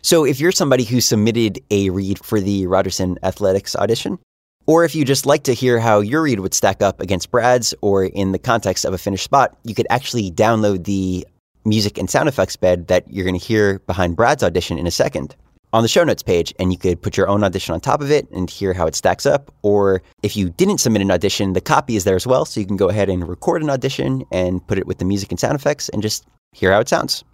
So, 0.03 0.25
if 0.25 0.39
you're 0.39 0.53
somebody 0.53 0.85
who 0.85 1.01
submitted 1.01 1.59
a 1.71 1.89
read 1.89 2.19
for 2.19 2.39
the 2.39 2.67
Rogerson 2.67 3.19
Athletics 3.23 3.75
audition, 3.75 4.19
or 4.67 4.85
if 4.85 4.95
you 4.95 5.05
just 5.05 5.27
like 5.27 5.45
to 5.45 5.55
hear 5.55 5.79
how 5.79 6.01
your 6.01 6.23
read 6.23 6.41
would 6.41 6.55
stack 6.55 6.83
up 6.83 7.01
against 7.01 7.31
Brad's 7.31 7.75
or 7.81 8.05
in 8.05 8.33
the 8.33 8.39
context 8.39 8.85
of 8.85 8.93
a 8.93 8.99
finished 8.99 9.25
spot, 9.25 9.57
you 9.65 9.75
could 9.75 9.87
actually 9.91 10.31
download 10.31 10.85
the 10.85 11.27
music 11.65 11.99
and 11.99 12.09
sound 12.09 12.29
effects 12.29 12.57
bed 12.57 12.89
that 12.89 13.11
you're 13.11 13.25
going 13.25 13.39
to 13.39 13.45
hear 13.45 13.79
behind 13.81 14.17
Brad's 14.17 14.43
audition 14.43 14.79
in 14.79 14.87
a 14.87 14.91
second 14.91 15.35
on 15.73 15.83
the 15.83 15.89
show 15.89 16.05
notes 16.05 16.23
page, 16.23 16.55
and 16.59 16.73
you 16.73 16.79
could 16.79 17.03
put 17.03 17.17
your 17.17 17.29
own 17.29 17.45
audition 17.45 17.75
on 17.75 17.81
top 17.81 18.01
of 18.01 18.11
it 18.11 18.31
and 18.31 18.49
hear 18.49 18.73
how 18.73 18.87
it 18.87 18.95
stacks 18.95 19.27
up. 19.27 19.53
Or 19.63 20.01
if 20.23 20.37
you 20.37 20.49
didn't 20.49 20.79
submit 20.79 21.03
an 21.03 21.11
audition, 21.11 21.53
the 21.53 21.61
copy 21.61 21.97
is 21.97 22.05
there 22.05 22.17
as 22.17 22.27
well, 22.27 22.45
so 22.45 22.61
you 22.61 22.67
can 22.67 22.77
go 22.77 22.89
ahead 22.89 23.11
and 23.11 23.29
record 23.29 23.63
an 23.63 23.71
audition 23.71 24.25
and 24.33 24.67
put 24.67 24.79
it 24.79 24.87
with 24.87 24.99
the 24.99 25.05
music 25.05 25.31
and 25.31 25.41
sound 25.41 25.55
effects 25.55 25.89
and 25.91 26.03
just 26.03 26.25
hear 26.53 26.73
how 26.73 26.81
it 26.81 26.89
sounds. 26.89 27.25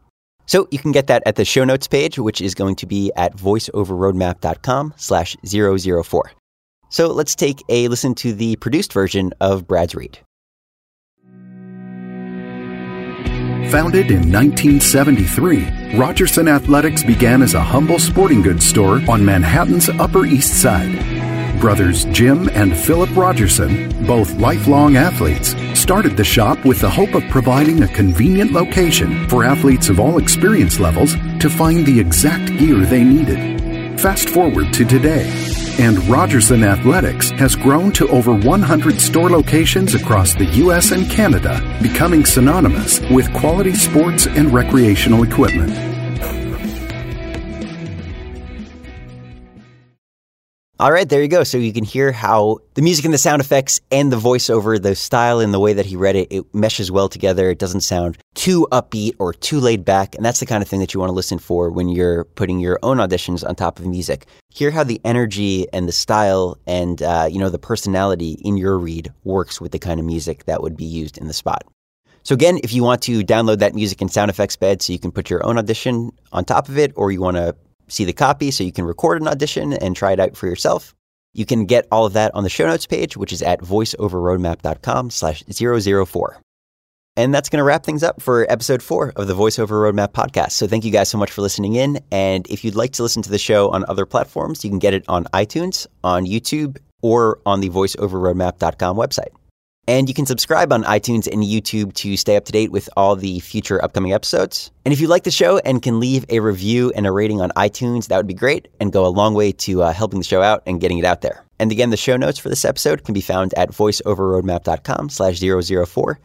So 0.47 0.67
you 0.71 0.79
can 0.79 0.93
get 0.93 1.07
that 1.07 1.23
at 1.25 1.37
the 1.37 1.45
show 1.45 1.65
notes 1.65 1.87
page, 1.87 2.19
which 2.19 2.41
is 2.41 2.55
going 2.55 2.75
to 2.77 2.87
be 2.87 3.13
at 3.17 3.37
voiceoverroadmap.com 3.37 4.95
slash 4.97 5.37
004. 5.47 6.33
So 6.93 7.09
let's 7.09 7.35
take 7.35 7.65
a 7.71 7.89
listen 7.89 8.15
to 8.17 8.35
the 8.35 8.57
produced 8.57 8.93
version 8.93 9.33
of 9.41 9.67
Brad's 9.67 9.95
Read. 9.95 10.19
Founded 13.71 14.11
in 14.11 14.31
1973, 14.31 15.97
Rogerson 15.97 16.49
Athletics 16.49 17.03
began 17.03 17.41
as 17.41 17.55
a 17.55 17.63
humble 17.63 17.99
sporting 17.99 18.43
goods 18.43 18.67
store 18.67 19.01
on 19.09 19.25
Manhattan's 19.25 19.89
Upper 19.89 20.27
East 20.27 20.61
Side. 20.61 21.59
Brothers 21.59 22.05
Jim 22.07 22.51
and 22.51 22.77
Philip 22.77 23.17
Rogerson, 23.17 24.07
both 24.07 24.35
lifelong 24.35 24.97
athletes, 24.97 25.55
started 25.73 26.19
the 26.19 26.25
shop 26.25 26.63
with 26.67 26.83
the 26.83 26.91
hope 26.91 27.15
of 27.15 27.23
providing 27.31 27.83
a 27.83 27.89
convenient 27.89 28.53
location 28.53 29.27
for 29.31 29.45
athletes 29.45 29.89
of 29.89 29.99
all 29.99 30.19
experience 30.19 30.79
levels 30.79 31.15
to 31.41 31.49
find 31.49 31.87
the 31.87 31.99
exact 31.99 32.49
gear 32.59 32.85
they 32.85 33.03
needed. 33.03 33.99
Fast 33.99 34.29
forward 34.29 34.75
to 34.75 34.85
today 34.85 35.62
and 35.79 35.99
Rogerson 36.09 36.65
Athletics 36.65 37.31
has 37.33 37.55
grown 37.55 37.93
to 37.93 38.09
over 38.09 38.35
100 38.35 39.01
store 39.01 39.31
locations 39.31 39.95
across 39.95 40.35
the 40.35 40.47
U.S. 40.63 40.93
and 40.93 41.11
Canada, 41.11 41.61
becoming 41.83 42.25
synonymous 42.25 43.01
with 43.11 43.33
quality 43.35 43.75
sports 43.75 44.27
and 44.27 44.53
recreational 44.53 45.23
equipment. 45.23 45.92
All 50.83 50.91
right, 50.91 51.09
there 51.09 51.23
you 51.23 51.29
go. 51.29 51.45
So 51.45 51.59
you 51.59 51.73
can 51.73 51.85
hear 51.85 52.11
how 52.11 52.59
the 52.75 52.83
music 52.83 53.05
and 53.05 53.15
the 53.15 53.19
sound 53.19 53.41
effects 53.41 53.81
and 53.93 54.11
the 54.11 54.17
voiceover, 54.17 54.83
the 54.83 54.97
style 54.97 55.39
and 55.39 55.55
the 55.55 55.61
way 55.61 55.75
that 55.75 55.87
he 55.87 55.95
read 55.95 56.17
it, 56.17 56.27
it 56.33 56.53
meshes 56.53 56.91
well 56.91 57.09
together. 57.09 57.49
It 57.49 57.61
doesn't 57.61 57.83
sound 57.83 58.19
too 58.35 58.67
upbeat 58.73 59.15
or 59.21 59.33
too 59.33 59.61
laid 59.61 59.85
back. 59.85 60.17
And 60.17 60.25
that's 60.25 60.41
the 60.41 60.47
kind 60.47 60.61
of 60.61 60.69
thing 60.69 60.81
that 60.81 60.93
you 60.93 60.99
want 60.99 61.11
to 61.11 61.15
listen 61.15 61.39
for 61.39 61.71
when 61.71 61.89
you're 61.89 62.25
putting 62.25 62.59
your 62.59 62.81
own 62.83 62.97
auditions 62.97 63.49
on 63.49 63.55
top 63.55 63.79
of 63.79 63.87
music. 63.87 64.27
Hear 64.49 64.73
how 64.73 64.83
the 64.83 65.01
energy 65.05 65.69
and 65.73 65.87
the 65.87 65.93
style 65.93 66.59
and, 66.67 67.01
uh, 67.01 67.29
you 67.31 67.39
know, 67.39 67.49
the 67.49 67.61
personality 67.61 68.39
in 68.43 68.57
your 68.57 68.77
read 68.77 69.13
works 69.23 69.61
with 69.61 69.71
the 69.71 69.79
kind 69.79 70.01
of 70.01 70.07
music 70.07 70.47
that 70.47 70.65
would 70.65 70.77
be 70.77 70.85
used 70.85 71.17
in 71.17 71.29
the 71.29 71.33
spot. 71.33 71.63
So 72.25 72.35
again, 72.35 72.59
if 72.63 72.73
you 72.73 72.83
want 72.83 73.03
to 73.03 73.23
download 73.23 73.59
that 73.59 73.75
music 73.77 74.01
and 74.01 74.11
sound 74.11 74.31
effects 74.31 74.57
bed 74.57 74.83
so 74.83 74.93
you 74.93 74.99
can 74.99 75.13
put 75.13 75.31
your 75.31 75.47
own 75.47 75.59
audition 75.59 76.11
on 76.33 76.45
top 76.45 76.69
of 76.69 76.77
it, 76.77 76.93
or 76.97 77.13
you 77.13 77.21
want 77.21 77.37
to 77.37 77.55
see 77.93 78.05
the 78.05 78.13
copy 78.13 78.51
so 78.51 78.65
you 78.65 78.73
can 78.73 78.85
record 78.85 79.21
an 79.21 79.29
audition 79.29 79.73
and 79.73 79.95
try 79.95 80.13
it 80.13 80.21
out 80.21 80.37
for 80.37 80.47
yourself. 80.47 80.95
You 81.35 81.47
can 81.47 81.65
get 81.67 81.87
all 81.91 82.07
of 82.07 82.13
that 82.13 82.35
on 82.35 82.45
the 82.45 82.51
show 82.51 82.67
notes 82.67 82.87
page, 82.87 83.17
which 83.17 83.33
is 83.33 83.43
at 83.43 83.61
voiceoverroadmap.com 83.61 85.11
slash 85.11 85.43
004. 85.51 86.41
And 87.17 87.35
that's 87.35 87.51
going 87.51 87.59
to 87.59 87.65
wrap 87.65 87.85
things 87.85 88.03
up 88.03 88.23
for 88.23 88.51
episode 88.51 88.83
four 88.83 89.13
of 89.17 89.27
the 89.27 89.35
VoiceOver 89.35 89.69
Roadmap 89.69 90.13
podcast. 90.13 90.53
So 90.53 90.67
thank 90.67 90.85
you 90.85 90.91
guys 90.91 91.11
so 91.11 91.19
much 91.19 91.31
for 91.31 91.43
listening 91.43 91.75
in. 91.75 92.01
And 92.11 92.47
if 92.49 92.65
you'd 92.65 92.75
like 92.75 92.93
to 92.93 93.03
listen 93.03 93.23
to 93.23 93.31
the 93.31 93.39
show 93.39 93.71
on 93.71 93.85
other 93.87 94.07
platforms, 94.07 94.65
you 94.65 94.71
can 94.71 94.79
get 94.79 94.95
it 94.95 95.05
on 95.09 95.25
iTunes, 95.25 95.87
on 96.03 96.25
YouTube, 96.25 96.79
or 97.03 97.39
on 97.45 97.61
the 97.61 97.69
voiceoverroadmap.com 97.69 98.97
website. 98.97 99.29
And 99.89 100.09
you 100.09 100.15
can 100.15 100.27
subscribe 100.27 100.73
on 100.73 100.85
iTunes 100.85 101.27
and 101.27 101.43
YouTube 101.43 101.93
to 101.95 102.17
stay 102.17 102.37
up 102.37 102.45
to 102.45 102.53
date 102.53 102.71
with 102.71 102.89
all 102.97 103.17
the 103.17 103.41
future 103.41 103.83
upcoming 103.83 104.13
episodes. 104.13 104.71
And 104.85 104.93
if 104.93 105.01
you 105.01 105.09
like 105.09 105.25
the 105.25 105.31
show 105.33 105.59
and 105.59 105.83
can 105.83 105.99
leave 105.99 106.25
a 106.29 106.39
review 106.39 106.93
and 106.95 107.07
a 107.07 107.11
rating 107.11 107.41
on 107.41 107.51
iTunes, 107.51 108.07
that 108.07 108.17
would 108.17 108.29
be 108.29 108.35
great 108.35 108.69
and 108.79 108.93
go 108.93 109.05
a 109.05 109.09
long 109.09 109.35
way 109.35 109.51
to 109.53 109.83
uh, 109.83 109.93
helping 109.93 110.21
the 110.21 110.25
show 110.25 110.41
out 110.41 110.63
and 110.67 110.81
getting 110.81 110.99
it 110.99 111.05
out 111.05 111.21
there. 111.23 111.45
And 111.59 111.73
again, 111.73 111.91
the 111.91 111.97
show 111.97 112.17
notes 112.17 112.39
for 112.39 112.49
this 112.49 112.65
episode 112.65 113.05
can 113.05 113.15
be 113.15 113.21
found 113.21 113.55
at 113.55 113.71
voiceoverroadmap.com 113.71 115.09
slash 115.09 115.41
004. 115.41 116.19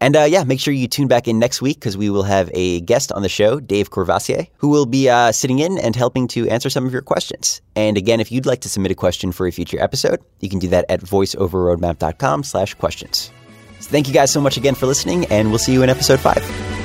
And 0.00 0.16
uh, 0.16 0.24
yeah, 0.24 0.44
make 0.44 0.60
sure 0.60 0.72
you 0.72 0.86
tune 0.86 1.08
back 1.08 1.26
in 1.26 1.38
next 1.38 1.60
week 1.60 1.78
because 1.80 1.96
we 1.96 2.08
will 2.10 2.22
have 2.22 2.50
a 2.54 2.80
guest 2.82 3.10
on 3.12 3.22
the 3.22 3.28
show, 3.28 3.58
Dave 3.60 3.90
Courvoisier, 3.90 4.46
who 4.58 4.68
will 4.68 4.86
be 4.86 5.08
uh, 5.08 5.32
sitting 5.32 5.58
in 5.58 5.78
and 5.78 5.96
helping 5.96 6.28
to 6.28 6.48
answer 6.48 6.70
some 6.70 6.86
of 6.86 6.92
your 6.92 7.02
questions. 7.02 7.60
And 7.74 7.96
again, 7.96 8.20
if 8.20 8.30
you'd 8.30 8.46
like 8.46 8.60
to 8.60 8.68
submit 8.68 8.92
a 8.92 8.94
question 8.94 9.32
for 9.32 9.46
a 9.46 9.52
future 9.52 9.80
episode, 9.80 10.20
you 10.40 10.48
can 10.48 10.58
do 10.58 10.68
that 10.68 10.86
at 10.88 11.00
voiceoverroadmap.com 11.00 12.44
slash 12.44 12.74
questions. 12.74 13.30
So 13.80 13.90
thank 13.90 14.08
you 14.08 14.14
guys 14.14 14.32
so 14.32 14.40
much 14.40 14.56
again 14.56 14.74
for 14.74 14.86
listening, 14.86 15.26
and 15.26 15.50
we'll 15.50 15.58
see 15.58 15.72
you 15.72 15.82
in 15.82 15.90
episode 15.90 16.20
five. 16.20 16.77